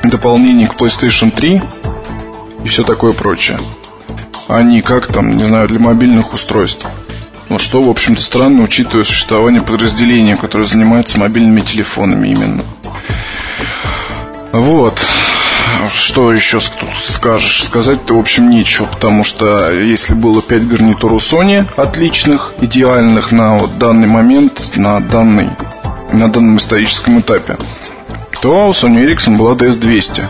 дополнение 0.04 0.68
к 0.68 0.76
PlayStation 0.76 1.32
3 1.32 1.62
и 2.64 2.68
все 2.68 2.84
такое 2.84 3.14
прочее. 3.14 3.60
А 4.48 4.62
не 4.62 4.82
как 4.82 5.08
там, 5.08 5.36
не 5.36 5.44
знаю, 5.44 5.68
для 5.68 5.80
мобильных 5.80 6.34
устройств. 6.34 6.86
Ну, 7.50 7.58
что, 7.60 7.82
в 7.82 7.90
общем-то, 7.90 8.22
странно, 8.22 8.64
учитывая 8.64 9.04
существование 9.04 9.62
подразделения, 9.62 10.36
которое 10.36 10.66
занимается 10.66 11.20
мобильными 11.20 11.62
телефонами 11.62 12.30
именно. 12.30 12.64
Вот 14.52 15.06
что 15.94 16.32
еще 16.32 16.60
скажешь? 17.02 17.64
Сказать-то, 17.64 18.16
в 18.16 18.20
общем, 18.20 18.50
нечего, 18.50 18.86
потому 18.86 19.24
что 19.24 19.72
если 19.72 20.14
было 20.14 20.42
5 20.42 20.68
гарнитур 20.68 21.14
у 21.14 21.18
Sony 21.18 21.66
отличных, 21.78 22.54
идеальных 22.62 23.32
на 23.32 23.58
вот 23.58 23.78
данный 23.78 24.08
момент, 24.08 24.74
на, 24.76 25.00
данный, 25.00 25.50
на 26.12 26.32
данном 26.32 26.58
историческом 26.58 27.20
этапе, 27.20 27.58
то 28.42 28.68
у 28.68 28.72
Sony 28.72 29.06
Ericsson 29.06 29.38
была 29.38 29.54
DS200. 29.54 30.24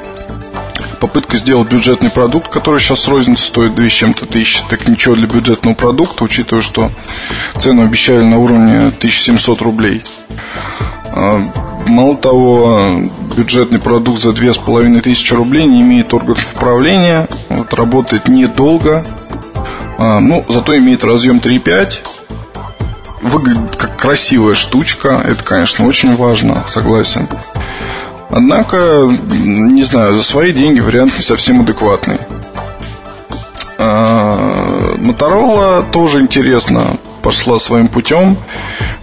Попытка 0.99 1.37
сделать 1.37 1.69
бюджетный 1.69 2.09
продукт, 2.09 2.49
который 2.49 2.79
сейчас 2.79 3.07
розница 3.07 3.43
стоит 3.43 3.75
2 3.75 3.89
с 3.89 3.91
чем-то 3.91 4.25
тысяч, 4.25 4.61
так 4.69 4.87
ничего 4.87 5.15
для 5.15 5.27
бюджетного 5.27 5.75
продукта, 5.75 6.23
учитывая, 6.23 6.61
что 6.61 6.91
цену 7.59 7.83
обещали 7.83 8.21
на 8.21 8.37
уровне 8.39 8.87
1700 8.87 9.61
рублей. 9.61 10.03
Мало 11.85 12.17
того, 12.17 12.99
бюджетный 13.37 13.79
продукт 13.79 14.19
за 14.19 14.33
2500 14.33 15.37
рублей 15.37 15.65
не 15.65 15.81
имеет 15.81 16.13
органов 16.13 16.53
управления, 16.55 17.27
вот, 17.49 17.73
работает 17.73 18.27
недолго, 18.27 19.03
а, 19.97 20.19
ну, 20.19 20.43
зато 20.49 20.77
имеет 20.77 21.03
разъем 21.03 21.37
3.5, 21.37 21.99
выглядит 23.21 23.75
как 23.75 23.97
красивая 23.97 24.55
штучка, 24.55 25.23
это, 25.25 25.43
конечно, 25.43 25.85
очень 25.85 26.15
важно, 26.15 26.63
согласен. 26.67 27.27
Однако, 28.29 29.07
не 29.29 29.83
знаю, 29.83 30.15
за 30.15 30.23
свои 30.23 30.51
деньги 30.51 30.79
вариант 30.79 31.15
не 31.15 31.21
совсем 31.21 31.61
адекватный. 31.61 32.17
А, 33.77 34.95
Моторола 34.97 35.83
тоже 35.91 36.21
интересно 36.21 36.97
пошла 37.21 37.59
своим 37.59 37.87
путем, 37.87 38.37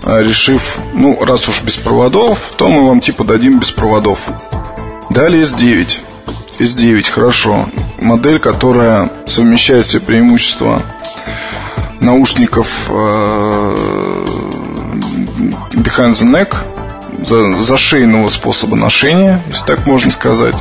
решив, 0.04 0.78
ну, 0.94 1.18
раз 1.24 1.48
уж 1.48 1.62
без 1.62 1.76
проводов, 1.76 2.38
то 2.56 2.68
мы 2.68 2.86
вам 2.86 3.00
типа 3.00 3.24
дадим 3.24 3.58
без 3.58 3.70
проводов. 3.70 4.28
Далее 5.10 5.42
S9. 5.42 6.00
S9, 6.58 7.10
хорошо. 7.10 7.68
Модель, 8.00 8.38
которая 8.38 9.10
совмещает 9.26 9.86
все 9.86 10.00
преимущества 10.00 10.82
наушников 12.00 12.68
э, 12.88 14.26
behind 15.72 16.12
the 16.12 16.24
neck, 16.24 16.56
за, 17.24 17.60
за 17.60 17.76
шейного 17.76 18.28
способа 18.28 18.76
ношения, 18.76 19.42
если 19.46 19.66
так 19.66 19.86
можно 19.86 20.10
сказать, 20.10 20.56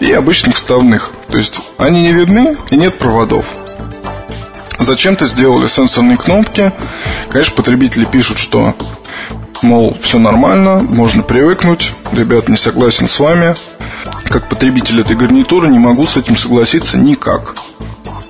и 0.00 0.12
обычных 0.12 0.56
вставных. 0.56 1.12
То 1.28 1.38
есть 1.38 1.60
они 1.78 2.02
не 2.02 2.12
видны 2.12 2.54
и 2.70 2.76
нет 2.76 2.94
проводов. 2.94 3.46
Зачем-то 4.78 5.26
сделали 5.26 5.66
сенсорные 5.66 6.16
кнопки. 6.16 6.72
Конечно, 7.28 7.54
потребители 7.54 8.04
пишут, 8.04 8.38
что 8.38 8.74
мол, 9.62 9.96
все 10.00 10.18
нормально, 10.18 10.80
можно 10.80 11.22
привыкнуть. 11.22 11.92
Ребят, 12.12 12.48
не 12.48 12.56
согласен 12.56 13.08
с 13.08 13.18
вами. 13.18 13.54
Как 14.24 14.48
потребитель 14.48 15.00
этой 15.00 15.16
гарнитуры 15.16 15.68
не 15.68 15.78
могу 15.78 16.06
с 16.06 16.16
этим 16.16 16.36
согласиться 16.36 16.98
никак. 16.98 17.54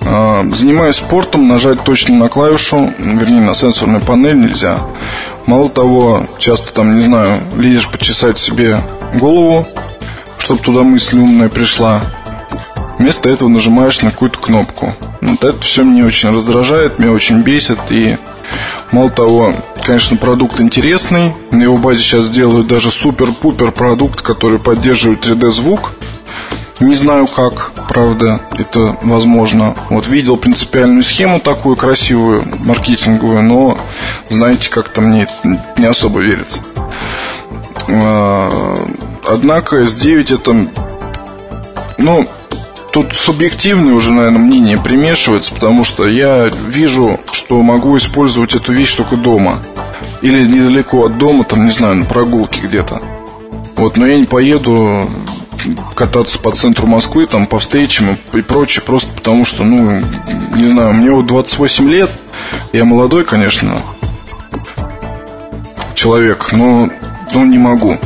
А, 0.01 0.45
занимаясь 0.53 0.97
спортом, 0.97 1.47
нажать 1.47 1.83
точно 1.83 2.15
на 2.15 2.29
клавишу, 2.29 2.93
вернее, 2.97 3.41
на 3.41 3.53
сенсорную 3.53 4.01
панель 4.01 4.39
нельзя. 4.39 4.77
Мало 5.45 5.69
того, 5.69 6.25
часто 6.37 6.71
там, 6.73 6.95
не 6.95 7.01
знаю, 7.01 7.41
лезешь 7.57 7.89
почесать 7.89 8.37
себе 8.37 8.79
голову, 9.15 9.65
чтобы 10.37 10.61
туда 10.61 10.83
мысль 10.83 11.17
умная 11.17 11.49
пришла. 11.49 12.01
Вместо 12.97 13.29
этого 13.29 13.49
нажимаешь 13.49 14.01
на 14.01 14.11
какую-то 14.11 14.39
кнопку. 14.39 14.93
Вот 15.21 15.43
это 15.43 15.59
все 15.61 15.83
мне 15.83 16.05
очень 16.05 16.33
раздражает, 16.33 16.97
меня 16.97 17.11
очень 17.11 17.41
бесит. 17.41 17.79
И 17.89 18.17
мало 18.91 19.09
того, 19.09 19.53
конечно, 19.83 20.17
продукт 20.17 20.61
интересный. 20.61 21.33
На 21.51 21.63
его 21.63 21.77
базе 21.77 22.01
сейчас 22.01 22.29
делают 22.29 22.67
даже 22.67 22.91
супер-пупер 22.91 23.71
продукт, 23.71 24.21
который 24.21 24.59
поддерживает 24.59 25.27
3D-звук. 25.27 25.93
Не 26.81 26.93
знаю 26.93 27.27
как, 27.27 27.71
правда, 27.87 28.41
это 28.57 28.97
возможно. 29.01 29.73
Вот 29.89 30.07
видел 30.07 30.35
принципиальную 30.35 31.03
схему 31.03 31.39
такую 31.39 31.77
красивую, 31.77 32.45
маркетинговую, 32.65 33.43
но, 33.43 33.77
знаете, 34.29 34.69
как-то 34.69 34.99
мне 34.99 35.25
не 35.77 35.85
особо 35.85 36.19
верится. 36.19 36.61
А, 37.87 38.75
однако 39.25 39.83
S9 39.83 40.35
это, 40.35 40.67
ну, 41.97 42.27
тут 42.95 43.13
субъективное 43.13 43.93
уже, 43.93 44.13
наверное, 44.13 44.39
мнение 44.39 44.77
примешивается, 44.77 45.53
потому 45.53 45.83
что 45.83 46.07
я 46.07 46.49
вижу, 46.65 47.19
что 47.33 47.61
могу 47.61 47.97
использовать 47.97 48.55
эту 48.55 48.71
вещь 48.71 48.93
только 48.93 49.17
дома. 49.17 49.61
Или 50.21 50.47
недалеко 50.47 51.05
от 51.05 51.17
дома, 51.17 51.43
там, 51.43 51.65
не 51.65 51.71
знаю, 51.71 51.95
на 51.95 52.05
прогулке 52.05 52.61
где-то. 52.61 53.01
Вот, 53.75 53.97
но 53.97 54.07
я 54.07 54.17
не 54.17 54.23
поеду 54.23 55.09
кататься 55.93 56.39
по 56.39 56.53
центру 56.53 56.87
Москвы, 56.87 57.25
там, 57.25 57.47
по 57.47 57.59
встречам 57.59 58.17
и 58.31 58.41
прочее, 58.41 58.81
просто 58.85 59.11
потому 59.11 59.43
что, 59.43 59.65
ну, 59.65 60.01
не 60.55 60.67
знаю, 60.67 60.93
мне 60.93 61.11
вот 61.11 61.25
28 61.25 61.89
лет, 61.89 62.09
я 62.71 62.85
молодой, 62.85 63.25
конечно, 63.25 63.75
человек, 65.95 66.53
но, 66.53 66.89
но 67.33 67.43
не 67.43 67.57
могу. 67.57 67.99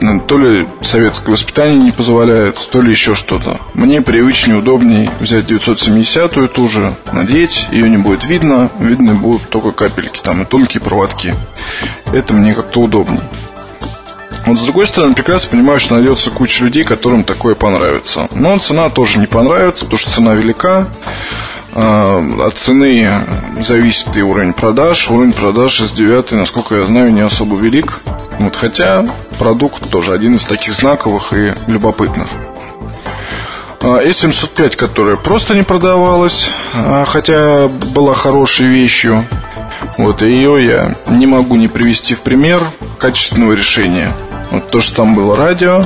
Ну, 0.00 0.20
то 0.20 0.38
ли 0.38 0.68
советское 0.82 1.32
воспитание 1.32 1.76
не 1.76 1.90
позволяет, 1.90 2.68
то 2.70 2.80
ли 2.80 2.90
еще 2.92 3.16
что-то. 3.16 3.58
Мне 3.74 4.00
привычнее, 4.02 4.58
удобнее 4.58 5.10
взять 5.18 5.50
970-ю 5.50 6.48
ту 6.48 6.68
же, 6.68 6.94
надеть, 7.12 7.66
ее 7.72 7.90
не 7.90 7.96
будет 7.96 8.24
видно, 8.24 8.70
видны 8.78 9.14
будут 9.14 9.50
только 9.50 9.72
капельки 9.72 10.20
там 10.22 10.42
и 10.42 10.44
тонкие 10.44 10.80
проводки. 10.80 11.34
Это 12.12 12.34
мне 12.34 12.54
как-то 12.54 12.82
удобнее. 12.82 13.22
Вот 14.46 14.58
с 14.58 14.62
другой 14.62 14.86
стороны, 14.86 15.14
прекрасно 15.14 15.50
понимаю, 15.50 15.80
что 15.80 15.94
найдется 15.94 16.30
куча 16.30 16.64
людей, 16.64 16.84
которым 16.84 17.24
такое 17.24 17.56
понравится. 17.56 18.28
Но 18.30 18.56
цена 18.58 18.90
тоже 18.90 19.18
не 19.18 19.26
понравится, 19.26 19.86
потому 19.86 19.98
что 19.98 20.10
цена 20.10 20.34
велика. 20.34 20.86
А, 21.72 22.22
от 22.46 22.56
цены 22.56 23.08
зависит 23.60 24.16
и 24.16 24.22
уровень 24.22 24.52
продаж. 24.52 25.10
Уровень 25.10 25.32
продаж 25.32 25.80
из 25.80 25.92
9, 25.92 26.32
насколько 26.32 26.76
я 26.76 26.84
знаю, 26.84 27.12
не 27.12 27.22
особо 27.22 27.56
велик. 27.56 28.00
Вот, 28.38 28.56
хотя 28.56 29.04
продукт 29.38 29.88
тоже 29.90 30.12
один 30.12 30.36
из 30.36 30.44
таких 30.44 30.74
знаковых 30.74 31.32
и 31.32 31.54
любопытных. 31.66 32.28
S705, 33.80 34.66
а, 34.66 34.76
которая 34.76 35.16
просто 35.16 35.54
не 35.54 35.62
продавалась, 35.62 36.50
а, 36.72 37.04
хотя 37.04 37.68
была 37.68 38.14
хорошей 38.14 38.66
вещью. 38.66 39.26
Вот 39.98 40.22
ее 40.22 40.64
я 40.64 40.94
не 41.08 41.26
могу 41.26 41.56
не 41.56 41.68
привести 41.68 42.14
в 42.14 42.22
пример 42.22 42.60
качественного 42.98 43.52
решения. 43.52 44.12
Вот 44.50 44.70
то, 44.70 44.80
что 44.80 44.96
там 44.96 45.14
было 45.14 45.36
радио, 45.36 45.84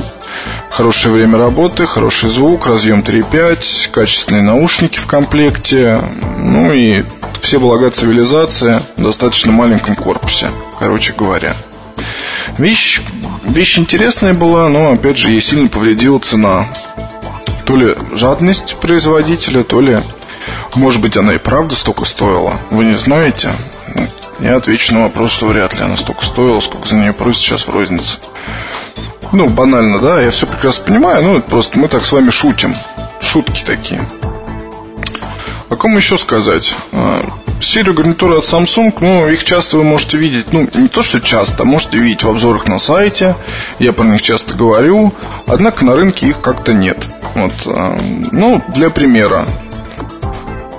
Хорошее 0.69 1.15
время 1.15 1.37
работы, 1.37 1.85
хороший 1.85 2.29
звук, 2.29 2.67
разъем 2.67 3.01
3.5, 3.01 3.89
качественные 3.91 4.43
наушники 4.43 4.97
в 4.97 5.07
комплекте, 5.07 5.99
ну 6.37 6.71
и 6.71 7.03
все 7.41 7.59
блага 7.59 7.89
цивилизации 7.89 8.81
в 8.95 9.03
достаточно 9.03 9.51
маленьком 9.51 9.95
корпусе, 9.95 10.51
короче 10.77 11.13
говоря. 11.17 11.55
Вещь, 12.57 13.01
вещь 13.43 13.79
интересная 13.79 14.33
была, 14.33 14.69
но 14.69 14.91
опять 14.91 15.17
же 15.17 15.31
ей 15.31 15.41
сильно 15.41 15.67
повредила 15.67 16.19
цена. 16.19 16.67
То 17.65 17.75
ли 17.75 17.95
жадность 18.15 18.77
производителя, 18.79 19.63
то 19.63 19.79
ли, 19.79 19.99
может 20.75 21.01
быть, 21.01 21.17
она 21.17 21.35
и 21.35 21.37
правда 21.37 21.75
столько 21.75 22.05
стоила. 22.05 22.59
Вы 22.71 22.85
не 22.85 22.95
знаете? 22.95 23.51
Я 24.39 24.55
отвечу 24.55 24.93
на 24.93 25.03
вопрос, 25.03 25.33
что 25.33 25.47
вряд 25.47 25.75
ли 25.75 25.83
она 25.83 25.97
столько 25.97 26.23
стоила, 26.23 26.59
сколько 26.61 26.87
за 26.87 26.95
нее 26.95 27.13
просят 27.13 27.41
сейчас 27.41 27.67
в 27.67 27.69
рознице. 27.69 28.17
Ну, 29.31 29.49
банально, 29.49 29.99
да, 29.99 30.21
я 30.21 30.31
все 30.31 30.47
прекрасно 30.47 30.85
понимаю, 30.85 31.23
ну, 31.23 31.41
просто 31.41 31.77
мы 31.77 31.87
так 31.87 32.05
с 32.05 32.11
вами 32.11 32.29
шутим. 32.29 32.73
Шутки 33.21 33.63
такие. 33.63 34.01
О 35.69 35.75
ком 35.75 35.95
еще 35.97 36.17
сказать? 36.17 36.73
А, 37.59 37.61
серию 37.61 37.93
гарнитуры 37.93 38.37
от 38.37 38.43
Samsung, 38.43 38.93
ну, 38.99 39.27
их 39.27 39.43
часто 39.43 39.77
вы 39.77 39.83
можете 39.83 40.17
видеть, 40.17 40.51
ну, 40.51 40.67
не 40.73 40.87
то, 40.87 41.01
что 41.01 41.19
часто, 41.19 41.63
а 41.63 41.65
можете 41.65 41.97
видеть 41.97 42.23
в 42.23 42.29
обзорах 42.29 42.67
на 42.67 42.79
сайте, 42.79 43.35
я 43.79 43.93
про 43.93 44.05
них 44.05 44.21
часто 44.21 44.55
говорю, 44.55 45.13
однако 45.45 45.85
на 45.85 45.95
рынке 45.95 46.27
их 46.27 46.41
как-то 46.41 46.73
нет. 46.73 46.97
Вот, 47.35 47.53
а, 47.67 47.97
ну, 48.31 48.61
для 48.69 48.89
примера, 48.89 49.45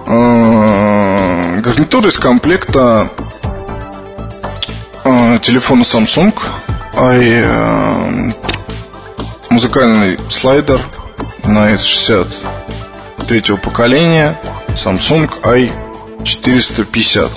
а, 0.07 1.61
гарнитура 1.61 2.09
из 2.09 2.19
комплекта 2.19 3.11
телефона 5.43 5.83
Samsung, 5.83 6.35
i 6.97 8.35
музыкальный 9.51 10.19
слайдер 10.29 10.81
на 11.45 11.73
S60 11.73 12.33
третьего 13.27 13.57
поколения 13.57 14.39
Samsung 14.75 15.31
i 15.45 15.90
450. 16.25 17.31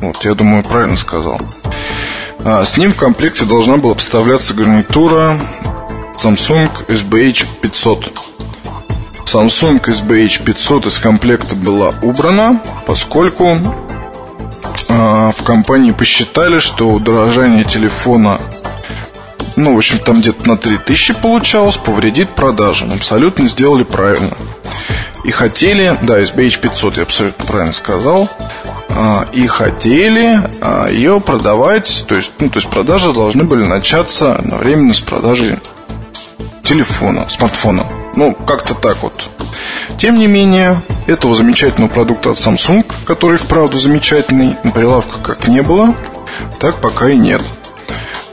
Вот, 0.00 0.24
я 0.24 0.34
думаю, 0.34 0.62
правильно 0.62 0.96
сказал. 0.96 1.40
А, 2.44 2.64
с 2.64 2.76
ним 2.76 2.92
в 2.92 2.96
комплекте 2.96 3.44
должна 3.44 3.76
была 3.76 3.94
поставляться 3.94 4.54
гарнитура 4.54 5.38
Samsung 6.22 6.70
SBH 6.88 7.46
500. 7.60 8.12
Samsung 9.24 9.80
SBH 9.82 10.44
500 10.44 10.86
из 10.86 10.98
комплекта 10.98 11.54
была 11.54 11.94
убрана, 12.02 12.60
поскольку 12.86 13.58
э, 14.88 15.32
в 15.36 15.42
компании 15.44 15.92
посчитали, 15.92 16.58
что 16.58 16.88
удорожание 16.88 17.64
телефона 17.64 18.40
ну, 19.56 19.74
в 19.74 19.78
общем, 19.78 19.98
там 19.98 20.20
где-то 20.20 20.48
на 20.48 20.56
3000 20.56 21.14
получалось, 21.14 21.76
повредит 21.76 22.30
продажам. 22.30 22.92
Абсолютно 22.92 23.46
сделали 23.46 23.82
правильно. 23.82 24.30
И 25.24 25.30
хотели, 25.30 25.96
да, 26.02 26.20
SBH 26.20 26.60
500, 26.60 26.96
я 26.96 27.02
абсолютно 27.02 27.44
правильно 27.44 27.72
сказал, 27.72 28.28
а, 28.88 29.28
и 29.32 29.46
хотели 29.46 30.40
а, 30.60 30.88
ее 30.88 31.20
продавать, 31.20 32.04
то 32.08 32.14
есть, 32.14 32.32
ну, 32.38 32.48
то 32.48 32.58
есть 32.58 32.70
продажи 32.70 33.12
должны 33.12 33.44
были 33.44 33.62
начаться 33.64 34.34
одновременно 34.34 34.94
с 34.94 35.00
продажей 35.00 35.58
телефона, 36.62 37.28
смартфона. 37.28 37.86
Ну, 38.16 38.34
как-то 38.34 38.74
так 38.74 39.02
вот. 39.02 39.28
Тем 39.98 40.18
не 40.18 40.26
менее, 40.26 40.80
этого 41.06 41.34
замечательного 41.34 41.90
продукта 41.90 42.30
от 42.30 42.36
Samsung, 42.36 42.84
который 43.04 43.38
вправду 43.38 43.78
замечательный, 43.78 44.56
на 44.64 44.70
прилавках 44.70 45.22
как 45.22 45.48
не 45.48 45.62
было, 45.62 45.94
так 46.58 46.76
пока 46.76 47.10
и 47.10 47.16
нет. 47.16 47.42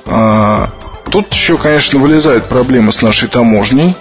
А, 0.06 0.70
тут 1.12 1.32
еще, 1.34 1.58
конечно, 1.58 2.00
вылезает 2.00 2.46
проблема 2.46 2.92
с 2.92 3.02
нашей 3.02 3.28
таможней, 3.28 3.96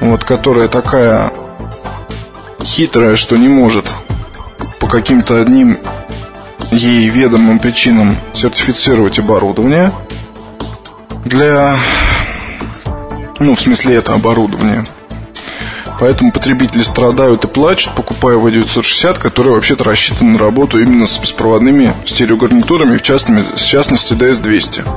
вот, 0.00 0.24
которая 0.24 0.68
такая 0.68 1.30
хитрая, 2.64 3.16
что 3.16 3.36
не 3.36 3.48
может 3.48 3.86
по 4.78 4.86
каким-то 4.86 5.40
одним 5.40 5.78
ей 6.70 7.08
ведомым 7.08 7.58
причинам 7.58 8.16
сертифицировать 8.32 9.18
оборудование 9.18 9.92
для, 11.24 11.76
ну, 13.38 13.54
в 13.54 13.60
смысле 13.60 13.96
это 13.96 14.14
оборудование. 14.14 14.84
Поэтому 15.98 16.32
потребители 16.32 16.80
страдают 16.80 17.44
и 17.44 17.48
плачут, 17.48 17.94
покупая 17.94 18.36
V960, 18.36 19.20
который 19.20 19.52
вообще-то 19.52 19.84
рассчитан 19.84 20.32
на 20.32 20.38
работу 20.38 20.80
именно 20.80 21.06
с 21.06 21.18
беспроводными 21.18 21.94
стереогарнитурами, 22.06 22.96
в 22.96 23.02
частности, 23.02 23.54
в 23.54 23.62
частности 23.62 24.14
DS200. 24.14 24.88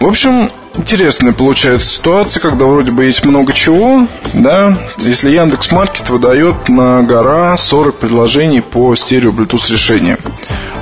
В 0.00 0.06
общем, 0.06 0.50
Интересная 0.76 1.32
получается 1.32 1.88
ситуация, 1.88 2.40
когда 2.40 2.66
вроде 2.66 2.90
бы 2.90 3.04
есть 3.04 3.24
много 3.24 3.52
чего, 3.52 4.08
да, 4.32 4.76
если 4.98 5.30
Яндекс 5.30 5.70
Маркет 5.70 6.10
выдает 6.10 6.68
на 6.68 7.02
гора 7.02 7.56
40 7.56 7.94
предложений 7.96 8.62
по 8.62 8.94
стерео 8.96 9.30
Bluetooth 9.30 9.70
решениям. 9.70 10.18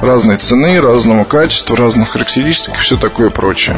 Разной 0.01 0.39
цены, 0.39 0.81
разного 0.81 1.25
качества, 1.25 1.77
разных 1.77 2.11
характеристик 2.11 2.75
и 2.75 2.79
все 2.79 2.97
такое 2.97 3.29
прочее. 3.29 3.77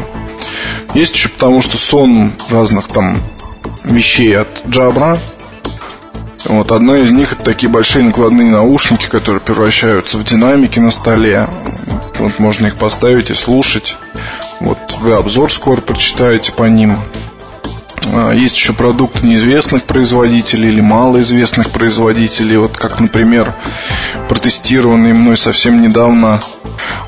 Есть 0.95 1.17
еще 1.17 1.29
потому, 1.29 1.61
что 1.61 1.77
сон 1.77 2.33
разных 2.49 2.87
там 2.89 3.21
вещей 3.83 4.37
от 4.39 4.65
Jabra. 4.67 5.19
Вот 6.45 6.71
одна 6.71 6.99
из 6.99 7.11
них 7.11 7.33
это 7.33 7.43
такие 7.43 7.69
большие 7.69 8.05
накладные 8.05 8.49
наушники, 8.49 9.07
которые 9.07 9.41
превращаются 9.41 10.17
в 10.17 10.25
динамики 10.25 10.79
на 10.79 10.93
столе. 10.93 11.49
Вот 12.19 12.39
можно 12.39 12.67
их 12.67 12.77
поставить 12.77 13.31
и 13.31 13.35
слушать. 13.35 13.97
Вот 14.61 14.79
вы 15.01 15.15
обзор 15.15 15.53
скоро 15.53 15.81
прочитаете 15.81 16.53
по 16.53 16.65
ним. 16.65 16.99
А, 18.07 18.33
есть 18.33 18.57
еще 18.57 18.73
продукты 18.73 19.27
неизвестных 19.27 19.85
производителей 19.85 20.69
или 20.69 20.81
малоизвестных 20.81 21.71
производителей. 21.71 22.57
Вот 22.57 22.77
как, 22.77 23.01
например, 23.01 23.55
протестированный 24.29 25.13
мной 25.13 25.37
совсем 25.37 25.83
недавно 25.83 26.41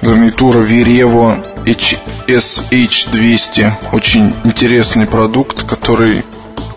гарнитура 0.02 0.58
Virevo 0.58 1.44
SH200. 2.26 3.72
Очень 3.92 4.34
интересный 4.44 5.06
продукт, 5.06 5.62
который 5.64 6.24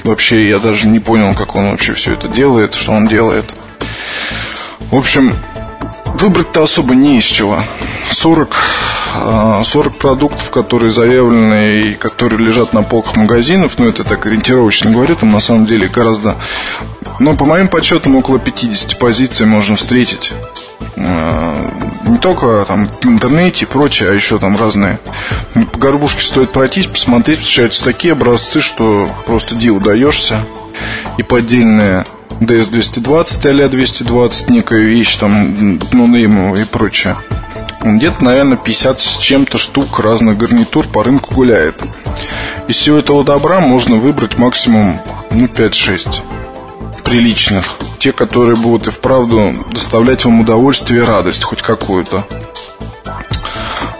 вообще 0.03 0.49
я 0.49 0.59
даже 0.59 0.87
не 0.87 0.99
понял, 0.99 1.33
как 1.35 1.55
он 1.55 1.71
вообще 1.71 1.93
все 1.93 2.13
это 2.13 2.27
делает, 2.27 2.75
что 2.75 2.91
он 2.91 3.07
делает. 3.07 3.53
В 4.91 4.95
общем, 4.95 5.33
выбрать-то 6.05 6.63
особо 6.63 6.95
не 6.95 7.17
из 7.17 7.25
чего. 7.25 7.63
40 8.11 8.55
40 9.63 9.95
продуктов, 9.95 10.49
которые 10.51 10.89
заявлены 10.89 11.81
и 11.81 11.93
которые 11.93 12.45
лежат 12.45 12.73
на 12.73 12.83
полках 12.83 13.15
магазинов, 13.15 13.77
ну, 13.77 13.87
это 13.87 14.03
так 14.03 14.25
ориентировочно 14.25 14.91
говорю, 14.91 15.15
там 15.15 15.31
на 15.31 15.39
самом 15.39 15.65
деле 15.65 15.87
гораздо... 15.87 16.35
Но 17.19 17.35
по 17.35 17.45
моим 17.45 17.67
подсчетам 17.67 18.15
около 18.15 18.39
50 18.39 18.97
позиций 18.97 19.45
можно 19.45 19.75
встретить 19.75 20.31
а, 20.95 21.71
не 22.05 22.17
только 22.17 22.65
там 22.67 22.87
в 22.87 23.05
интернете 23.05 23.65
и 23.65 23.67
прочее, 23.67 24.09
а 24.09 24.13
еще 24.13 24.39
там 24.39 24.57
разные. 24.57 24.99
По 25.71 25.79
горбушке 25.79 26.21
стоит 26.21 26.51
пройтись, 26.51 26.87
посмотреть, 26.87 27.39
встречаются 27.39 27.83
такие 27.83 28.13
образцы, 28.13 28.61
что 28.61 29.07
просто 29.25 29.55
диву 29.55 29.79
даешься. 29.79 30.41
И 31.17 31.23
поддельные 31.23 32.05
DS220 32.41 33.65
а 33.65 33.69
220, 33.69 34.49
некая 34.49 34.81
вещь, 34.81 35.15
там, 35.17 35.79
ну, 35.91 36.55
и 36.55 36.63
прочее. 36.65 37.17
Где-то, 37.81 38.23
наверное, 38.23 38.57
50 38.57 38.99
с 38.99 39.17
чем-то 39.17 39.57
штук 39.57 39.99
разных 39.99 40.37
гарнитур 40.37 40.87
по 40.87 41.03
рынку 41.03 41.33
гуляет. 41.33 41.81
Из 42.67 42.75
всего 42.75 42.97
этого 42.97 43.23
добра 43.23 43.61
можно 43.61 43.95
выбрать 43.95 44.37
максимум 44.37 44.99
ну, 45.31 45.45
5-6 45.45 46.21
приличных. 47.03 47.65
Те, 47.97 48.11
которые 48.11 48.55
будут 48.55 48.87
и 48.87 48.91
вправду 48.91 49.53
доставлять 49.71 50.25
вам 50.25 50.41
удовольствие 50.41 51.01
и 51.01 51.05
радость, 51.05 51.43
хоть 51.43 51.61
какую-то. 51.61 52.25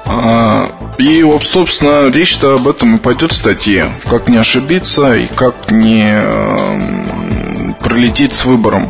А, 0.06 0.72
и, 0.98 1.24
вот, 1.24 1.44
собственно, 1.44 2.10
речь-то 2.10 2.56
об 2.56 2.68
этом 2.68 2.96
и 2.96 3.00
пойдет 3.00 3.32
в 3.32 3.36
статье. 3.36 3.92
Как 4.10 4.28
не 4.28 4.38
ошибиться 4.38 5.16
и 5.16 5.28
как 5.28 5.72
не 5.72 6.10
э, 6.12 7.74
пролететь 7.80 8.34
с 8.34 8.46
выбором. 8.46 8.90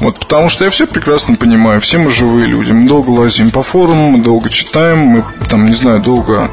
Вот 0.00 0.18
потому 0.20 0.48
что 0.48 0.64
я 0.64 0.70
все 0.70 0.86
прекрасно 0.86 1.34
понимаю, 1.34 1.80
все 1.80 1.98
мы 1.98 2.10
живые 2.10 2.46
люди. 2.46 2.70
Мы 2.70 2.88
долго 2.88 3.10
лазим 3.10 3.50
по 3.50 3.62
форумам, 3.62 4.12
мы 4.12 4.18
долго 4.18 4.48
читаем, 4.48 4.98
мы 4.98 5.24
там, 5.48 5.68
не 5.68 5.74
знаю, 5.74 6.00
долго 6.00 6.50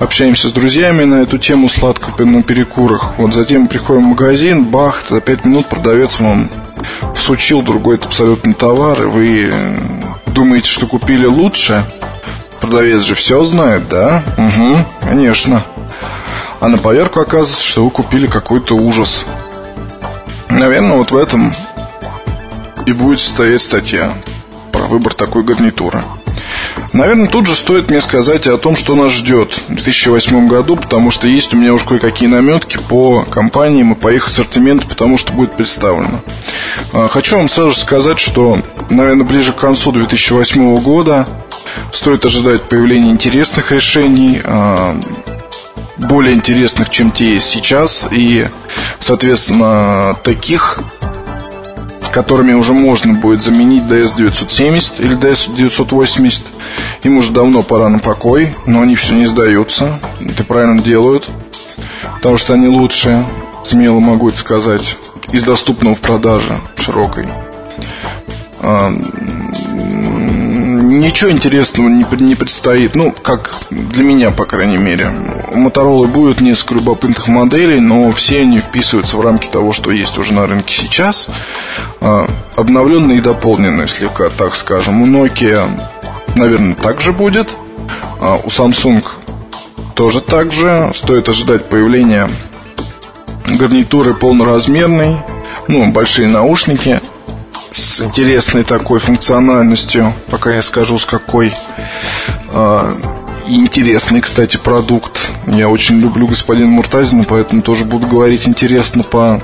общаемся 0.00 0.48
с 0.48 0.52
друзьями 0.52 1.04
на 1.04 1.22
эту 1.22 1.38
тему 1.38 1.68
сладко 1.68 2.24
на 2.24 2.42
перекурах. 2.42 3.14
Вот 3.16 3.32
затем 3.32 3.68
приходим 3.68 4.02
в 4.02 4.08
магазин, 4.08 4.64
бах, 4.64 5.02
за 5.08 5.20
пять 5.20 5.44
минут 5.44 5.66
продавец 5.66 6.20
вам 6.20 6.50
всучил 7.14 7.62
другой 7.62 7.96
абсолютно 7.96 8.52
товар, 8.52 9.00
и 9.00 9.06
вы 9.06 9.52
думаете, 10.26 10.68
что 10.68 10.86
купили 10.86 11.26
лучше. 11.26 11.84
Продавец 12.60 13.02
же 13.02 13.14
все 13.14 13.42
знает, 13.44 13.88
да? 13.88 14.22
Угу, 14.36 14.84
конечно. 15.02 15.64
А 16.60 16.68
на 16.68 16.78
поверку 16.78 17.20
оказывается, 17.20 17.62
что 17.62 17.84
вы 17.84 17.90
купили 17.90 18.26
какой-то 18.26 18.74
ужас. 18.74 19.26
Наверное, 20.48 20.96
вот 20.96 21.10
в 21.10 21.16
этом 21.16 21.52
и 22.86 22.92
будет 22.92 23.20
стоять 23.20 23.62
статья 23.62 24.14
про 24.72 24.82
выбор 24.82 25.14
такой 25.14 25.44
гарнитуры. 25.44 26.02
Наверное, 26.92 27.28
тут 27.28 27.46
же 27.46 27.54
стоит 27.54 27.90
мне 27.90 28.00
сказать 28.00 28.46
о 28.46 28.58
том, 28.58 28.76
что 28.76 28.94
нас 28.94 29.12
ждет 29.12 29.60
в 29.68 29.74
2008 29.74 30.46
году, 30.46 30.76
потому 30.76 31.10
что 31.10 31.26
есть 31.26 31.54
у 31.54 31.56
меня 31.56 31.72
уж 31.72 31.84
кое-какие 31.84 32.28
наметки 32.28 32.78
по 32.88 33.24
компаниям 33.24 33.92
и 33.92 33.96
по 33.96 34.12
их 34.12 34.26
ассортименту, 34.26 34.86
потому 34.86 35.16
что 35.16 35.32
будет 35.32 35.56
представлено. 35.56 36.20
А, 36.92 37.08
хочу 37.08 37.36
вам 37.36 37.48
сразу 37.48 37.74
сказать, 37.74 38.18
что, 38.18 38.60
наверное, 38.90 39.24
ближе 39.24 39.52
к 39.52 39.56
концу 39.56 39.92
2008 39.92 40.76
года 40.80 41.26
стоит 41.92 42.24
ожидать 42.24 42.62
появления 42.62 43.10
интересных 43.10 43.72
решений, 43.72 44.40
а, 44.44 44.96
более 45.96 46.34
интересных, 46.34 46.90
чем 46.90 47.10
те 47.10 47.34
есть 47.34 47.48
сейчас, 47.48 48.06
и, 48.10 48.48
соответственно, 48.98 50.16
таких 50.22 50.80
которыми 52.14 52.52
уже 52.52 52.72
можно 52.74 53.14
будет 53.14 53.40
заменить 53.40 53.82
DS970 53.84 55.02
или 55.02 55.16
DS980. 55.18 56.44
Им 57.02 57.18
уже 57.18 57.32
давно 57.32 57.64
пора 57.64 57.88
на 57.88 57.98
покой, 57.98 58.54
но 58.66 58.82
они 58.82 58.94
все 58.94 59.14
не 59.14 59.26
сдаются. 59.26 59.98
Это 60.20 60.44
правильно 60.44 60.80
делают, 60.80 61.28
потому 62.14 62.36
что 62.36 62.54
они 62.54 62.68
лучшие, 62.68 63.26
смело 63.64 63.98
могу 63.98 64.28
это 64.28 64.38
сказать, 64.38 64.96
из 65.32 65.42
доступного 65.42 65.96
в 65.96 66.00
продаже 66.00 66.60
широкой. 66.76 67.26
А, 68.60 68.90
ничего 69.72 71.32
интересного 71.32 71.88
не, 71.88 72.06
не 72.20 72.36
предстоит. 72.36 72.94
Ну, 72.94 73.10
как 73.10 73.56
для 73.70 74.04
меня, 74.04 74.30
по 74.30 74.44
крайней 74.44 74.78
мере. 74.78 75.12
У 75.54 75.58
Motorola 75.58 76.06
будет 76.06 76.40
несколько 76.40 76.74
любопытных 76.74 77.28
моделей, 77.28 77.80
но 77.80 78.10
все 78.12 78.40
они 78.40 78.60
вписываются 78.60 79.16
в 79.16 79.20
рамки 79.20 79.46
того, 79.46 79.72
что 79.72 79.90
есть 79.90 80.18
уже 80.18 80.34
на 80.34 80.46
рынке 80.46 80.74
сейчас. 80.74 81.28
А, 82.00 82.28
обновленные 82.56 83.18
и 83.18 83.20
дополненные 83.20 83.86
слегка, 83.86 84.30
так 84.30 84.56
скажем. 84.56 85.02
У 85.02 85.06
Nokia, 85.06 85.68
наверное, 86.34 86.74
также 86.74 87.12
будет. 87.12 87.50
А 88.20 88.40
у 88.42 88.48
Samsung 88.48 89.04
тоже 89.94 90.20
так 90.20 90.52
же. 90.52 90.90
Стоит 90.94 91.28
ожидать 91.28 91.66
появления 91.66 92.28
гарнитуры 93.46 94.14
полноразмерной, 94.14 95.18
ну, 95.68 95.90
большие 95.92 96.28
наушники– 96.28 97.00
с 97.74 98.00
интересной 98.02 98.62
такой 98.62 99.00
функциональностью, 99.00 100.14
пока 100.30 100.54
я 100.54 100.62
скажу 100.62 100.96
с 100.96 101.04
какой. 101.04 101.52
Интересный, 103.46 104.22
кстати, 104.22 104.56
продукт. 104.56 105.30
Я 105.46 105.68
очень 105.68 106.00
люблю 106.00 106.26
господина 106.26 106.68
Муртазина, 106.68 107.24
поэтому 107.24 107.60
тоже 107.60 107.84
буду 107.84 108.06
говорить 108.06 108.48
интересно 108.48 109.02
по 109.02 109.42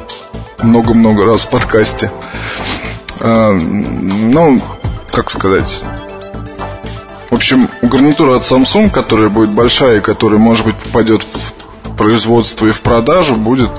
много-много 0.63 1.27
раз 1.27 1.45
в 1.45 1.51
подкасте. 1.51 2.11
А, 3.21 3.53
ну, 3.53 4.61
как 5.13 5.31
сказать... 5.31 5.83
В 7.31 7.35
общем, 7.37 7.69
гарнитура 7.81 8.37
от 8.37 8.43
Samsung, 8.43 8.91
которая 8.91 9.29
будет 9.29 9.51
большая 9.51 9.99
и 9.99 10.01
которая, 10.01 10.41
может 10.41 10.67
быть, 10.67 10.75
попадет 10.75 11.23
в 11.23 11.53
производство 11.97 12.67
и 12.67 12.73
в 12.73 12.81
продажу, 12.81 13.37
будет 13.37 13.71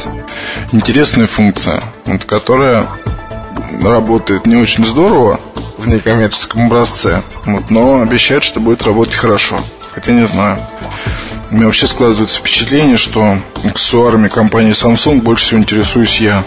интересная 0.71 1.27
функция, 1.27 1.81
вот, 2.05 2.23
которая 2.23 2.87
работает 3.83 4.45
не 4.45 4.55
очень 4.55 4.85
здорово 4.85 5.41
в 5.77 5.87
некоммерческом 5.87 6.67
образце, 6.67 7.23
вот, 7.45 7.69
но 7.69 7.99
обещает, 7.99 8.43
что 8.43 8.61
будет 8.61 8.83
работать 8.83 9.15
хорошо. 9.15 9.59
Хотя 9.93 10.13
не 10.13 10.25
знаю. 10.25 10.59
У 11.49 11.55
меня 11.55 11.65
вообще 11.65 11.87
складывается 11.87 12.39
впечатление, 12.39 12.97
что 12.97 13.37
аксессуарами 13.63 14.29
компании 14.29 14.71
Samsung 14.71 15.21
больше 15.21 15.45
всего 15.45 15.59
интересуюсь 15.59 16.21
я 16.21 16.45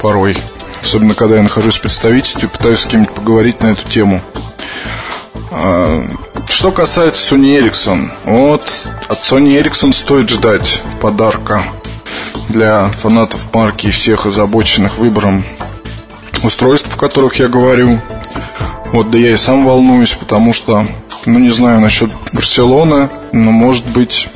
порой. 0.00 0.36
Особенно, 0.82 1.14
когда 1.14 1.36
я 1.36 1.42
нахожусь 1.42 1.76
в 1.76 1.82
представительстве, 1.82 2.48
пытаюсь 2.48 2.80
с 2.80 2.86
кем-нибудь 2.86 3.14
поговорить 3.14 3.60
на 3.60 3.68
эту 3.68 3.88
тему. 3.88 4.20
А, 5.50 6.06
что 6.48 6.70
касается 6.70 7.34
Sony 7.34 7.60
Ericsson, 7.60 8.10
вот 8.24 8.88
от 9.08 9.20
Sony 9.20 9.60
Ericsson 9.60 9.92
стоит 9.92 10.30
ждать 10.30 10.80
подарка 11.00 11.64
для 12.48 12.88
фанатов 12.88 13.52
марки 13.52 13.88
и 13.88 13.90
всех 13.90 14.26
озабоченных 14.26 14.98
выбором 14.98 15.44
устройств, 16.42 16.94
о 16.94 16.98
которых 16.98 17.36
я 17.36 17.48
говорю. 17.48 18.00
Вот, 18.92 19.08
да 19.08 19.18
я 19.18 19.32
и 19.32 19.36
сам 19.36 19.64
волнуюсь, 19.64 20.14
потому 20.14 20.52
что, 20.52 20.86
ну, 21.26 21.38
не 21.38 21.50
знаю 21.50 21.80
насчет 21.80 22.10
Барселоны, 22.32 23.08
но, 23.32 23.50
может 23.50 23.86
быть, 23.88 24.28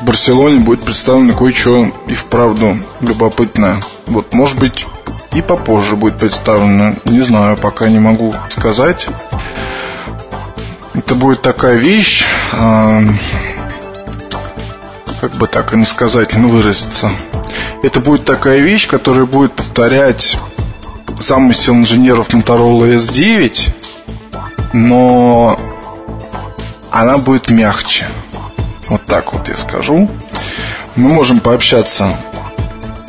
в 0.00 0.04
Барселоне 0.04 0.58
будет 0.58 0.84
представлено 0.84 1.32
кое-что 1.32 1.92
и 2.06 2.14
вправду 2.14 2.78
любопытное. 3.00 3.80
Вот, 4.06 4.32
может 4.32 4.58
быть, 4.58 4.86
и 5.34 5.42
попозже 5.42 5.96
будет 5.96 6.18
представлено. 6.18 6.94
Не 7.04 7.20
знаю, 7.20 7.56
пока 7.56 7.88
не 7.88 7.98
могу 7.98 8.34
сказать. 8.48 9.06
Это 10.94 11.14
будет 11.14 11.40
такая 11.40 11.76
вещь, 11.76 12.24
э, 12.52 13.06
как 15.20 15.32
бы 15.34 15.46
так 15.46 15.72
иносказательно 15.72 16.48
выразиться. 16.48 17.12
Это 17.82 18.00
будет 18.00 18.24
такая 18.24 18.58
вещь, 18.58 18.88
которая 18.88 19.24
будет 19.24 19.52
повторять 19.52 20.36
замысел 21.18 21.74
инженеров 21.74 22.30
Motorola 22.30 22.96
S9, 22.96 23.70
но 24.72 25.58
она 26.92 27.18
будет 27.18 27.48
мягче. 27.48 28.06
Вот 28.88 29.04
так 29.06 29.32
вот 29.32 29.48
я 29.48 29.56
скажу. 29.56 30.10
Мы 30.94 31.08
можем 31.08 31.40
пообщаться, 31.40 32.16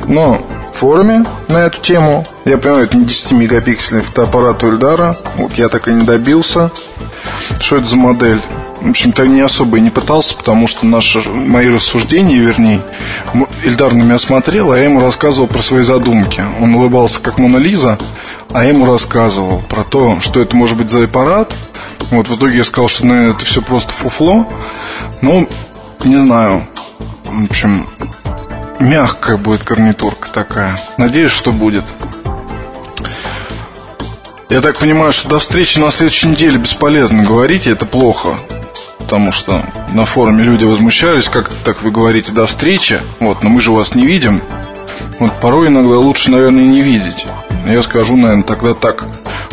но 0.06 0.40
в 0.72 0.76
форуме 0.76 1.24
на 1.48 1.58
эту 1.58 1.80
тему. 1.80 2.24
Я 2.44 2.56
понимаю, 2.56 2.84
это 2.84 2.96
не 2.96 3.04
10-мегапиксельный 3.04 4.00
фотоаппарат 4.00 4.62
у 4.64 4.70
Эльдара. 4.70 5.16
Вот 5.36 5.54
я 5.54 5.68
так 5.68 5.88
и 5.88 5.92
не 5.92 6.04
добился. 6.04 6.70
Что 7.60 7.76
это 7.76 7.86
за 7.86 7.96
модель? 7.96 8.40
В 8.80 8.90
общем-то, 8.90 9.26
не 9.26 9.40
особо 9.40 9.78
и 9.78 9.80
не 9.80 9.90
пытался, 9.90 10.36
потому 10.36 10.66
что 10.66 10.84
наши, 10.84 11.26
мои 11.30 11.68
рассуждения, 11.70 12.36
вернее, 12.36 12.80
Ильдар 13.64 13.92
на 13.94 14.02
меня 14.02 14.18
смотрел, 14.18 14.72
а 14.72 14.78
я 14.78 14.84
ему 14.84 15.00
рассказывал 15.00 15.46
про 15.46 15.62
свои 15.62 15.82
задумки. 15.82 16.44
Он 16.60 16.74
улыбался, 16.74 17.20
как 17.22 17.38
Мона 17.38 17.56
Лиза, 17.56 17.98
а 18.52 18.62
я 18.62 18.70
ему 18.70 18.84
рассказывал 18.84 19.62
про 19.68 19.84
то, 19.84 20.20
что 20.20 20.40
это 20.40 20.54
может 20.54 20.76
быть 20.76 20.90
за 20.90 21.04
аппарат. 21.04 21.54
Вот 22.10 22.28
в 22.28 22.36
итоге 22.36 22.58
я 22.58 22.64
сказал, 22.64 22.88
что 22.88 23.06
наверное, 23.06 23.32
это 23.32 23.44
все 23.44 23.62
просто 23.62 23.92
фуфло. 23.92 24.46
Ну, 25.22 25.48
не 26.04 26.16
знаю. 26.16 26.66
В 27.24 27.44
общем, 27.44 27.88
мягкая 28.80 29.36
будет 29.36 29.64
гарнитурка 29.64 30.28
такая. 30.30 30.78
Надеюсь, 30.98 31.32
что 31.32 31.52
будет. 31.52 31.84
Я 34.48 34.60
так 34.60 34.78
понимаю, 34.78 35.12
что 35.12 35.28
до 35.28 35.38
встречи 35.38 35.78
на 35.78 35.90
следующей 35.90 36.28
неделе 36.28 36.58
бесполезно 36.58 37.24
говорить, 37.24 37.66
это 37.66 37.86
плохо 37.86 38.38
потому 39.04 39.32
что 39.32 39.62
на 39.92 40.06
форуме 40.06 40.42
люди 40.42 40.64
возмущались, 40.64 41.28
как 41.28 41.50
так 41.62 41.82
вы 41.82 41.90
говорите 41.90 42.32
до 42.32 42.46
встречи, 42.46 43.00
вот, 43.20 43.42
но 43.42 43.50
мы 43.50 43.60
же 43.60 43.70
вас 43.70 43.94
не 43.94 44.06
видим. 44.06 44.40
Вот 45.20 45.38
порой 45.40 45.68
иногда 45.68 45.98
лучше, 45.98 46.30
наверное, 46.30 46.64
не 46.64 46.80
видеть. 46.80 47.26
Я 47.66 47.82
скажу, 47.82 48.16
наверное, 48.16 48.42
тогда 48.42 48.74
так, 48.74 49.04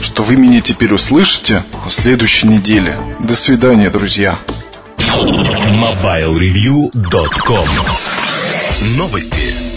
что 0.04 0.24
вы 0.24 0.36
меня 0.36 0.62
теперь 0.62 0.94
услышите 0.94 1.64
на 1.84 1.90
следующей 1.90 2.48
неделе. 2.48 2.98
До 3.20 3.36
свидания, 3.36 3.90
друзья. 3.90 4.38
MobileReview.com 4.98 7.68
Новости. 8.98 9.71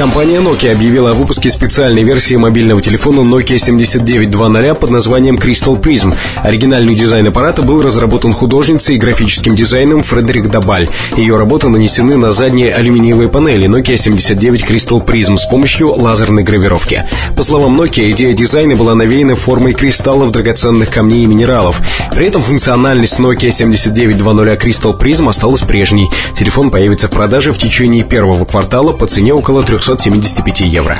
Компания 0.00 0.38
Nokia 0.38 0.72
объявила 0.72 1.10
о 1.10 1.12
выпуске 1.12 1.50
специальной 1.50 2.04
версии 2.04 2.34
мобильного 2.34 2.80
телефона 2.80 3.20
Nokia 3.20 3.58
7920 3.58 4.78
под 4.78 4.88
названием 4.88 5.36
Crystal 5.36 5.78
Prism. 5.78 6.14
Оригинальный 6.42 6.94
дизайн 6.94 7.26
аппарата 7.26 7.60
был 7.60 7.82
разработан 7.82 8.32
художницей 8.32 8.94
и 8.94 8.98
графическим 8.98 9.54
дизайном 9.54 10.02
Фредерик 10.02 10.48
Дабаль. 10.48 10.88
Ее 11.18 11.36
работы 11.36 11.68
нанесены 11.68 12.16
на 12.16 12.32
задние 12.32 12.72
алюминиевые 12.72 13.28
панели 13.28 13.68
Nokia 13.68 13.98
79 13.98 14.64
Crystal 14.64 15.04
Prism 15.04 15.36
с 15.36 15.44
помощью 15.44 15.92
лазерной 15.92 16.44
гравировки. 16.44 17.04
По 17.36 17.42
словам 17.42 17.78
Nokia, 17.78 18.10
идея 18.10 18.32
дизайна 18.32 18.76
была 18.76 18.94
навеяна 18.94 19.34
формой 19.34 19.74
кристаллов 19.74 20.32
драгоценных 20.32 20.88
камней 20.88 21.24
и 21.24 21.26
минералов. 21.26 21.78
При 22.12 22.26
этом 22.26 22.42
функциональность 22.42 23.20
Nokia 23.20 23.50
7920 23.50 24.64
Crystal 24.64 24.98
Prism 24.98 25.28
осталась 25.28 25.60
прежней. 25.60 26.08
Телефон 26.38 26.70
появится 26.70 27.08
в 27.08 27.10
продаже 27.10 27.52
в 27.52 27.58
течение 27.58 28.02
первого 28.02 28.46
квартала 28.46 28.94
по 28.94 29.06
цене 29.06 29.34
около 29.34 29.62
300 29.62 29.89
275 29.96 30.60
евро. 30.60 30.96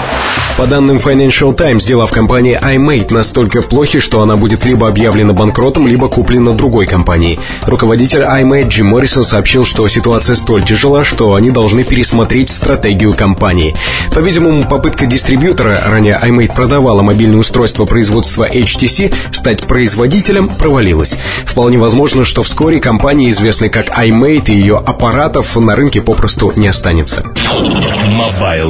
По 0.56 0.66
данным 0.66 0.96
Financial 0.96 1.54
Times, 1.54 1.86
дела 1.86 2.06
в 2.06 2.10
компании 2.10 2.58
iMate 2.60 3.12
настолько 3.12 3.62
плохи, 3.62 4.00
что 4.00 4.20
она 4.20 4.36
будет 4.36 4.64
либо 4.64 4.88
объявлена 4.88 5.32
банкротом, 5.32 5.86
либо 5.86 6.08
куплена 6.08 6.52
другой 6.54 6.86
компанией. 6.86 7.38
Руководитель 7.62 8.22
iMate 8.22 8.68
Джим 8.68 8.88
Моррисон 8.88 9.24
сообщил, 9.24 9.64
что 9.64 9.86
ситуация 9.88 10.36
столь 10.36 10.64
тяжела, 10.64 11.04
что 11.04 11.34
они 11.34 11.50
должны 11.50 11.84
пересмотреть 11.84 12.50
стратегию 12.50 13.14
компании. 13.14 13.76
По-видимому, 14.12 14.64
попытка 14.64 15.06
дистрибьютора, 15.06 15.80
ранее 15.86 16.18
iMate 16.20 16.54
продавала 16.54 17.02
мобильное 17.02 17.38
устройство 17.38 17.86
производства 17.86 18.46
HTC, 18.48 19.14
стать 19.32 19.66
производителем 19.66 20.48
провалилась. 20.48 21.16
Вполне 21.46 21.78
возможно, 21.78 22.24
что 22.24 22.42
вскоре 22.42 22.80
компания, 22.80 23.30
известная 23.30 23.68
как 23.68 23.86
iMate 23.98 24.50
и 24.50 24.54
ее 24.54 24.76
аппаратов, 24.76 25.56
на 25.56 25.76
рынке 25.76 26.00
попросту 26.00 26.52
не 26.56 26.68
останется. 26.68 27.24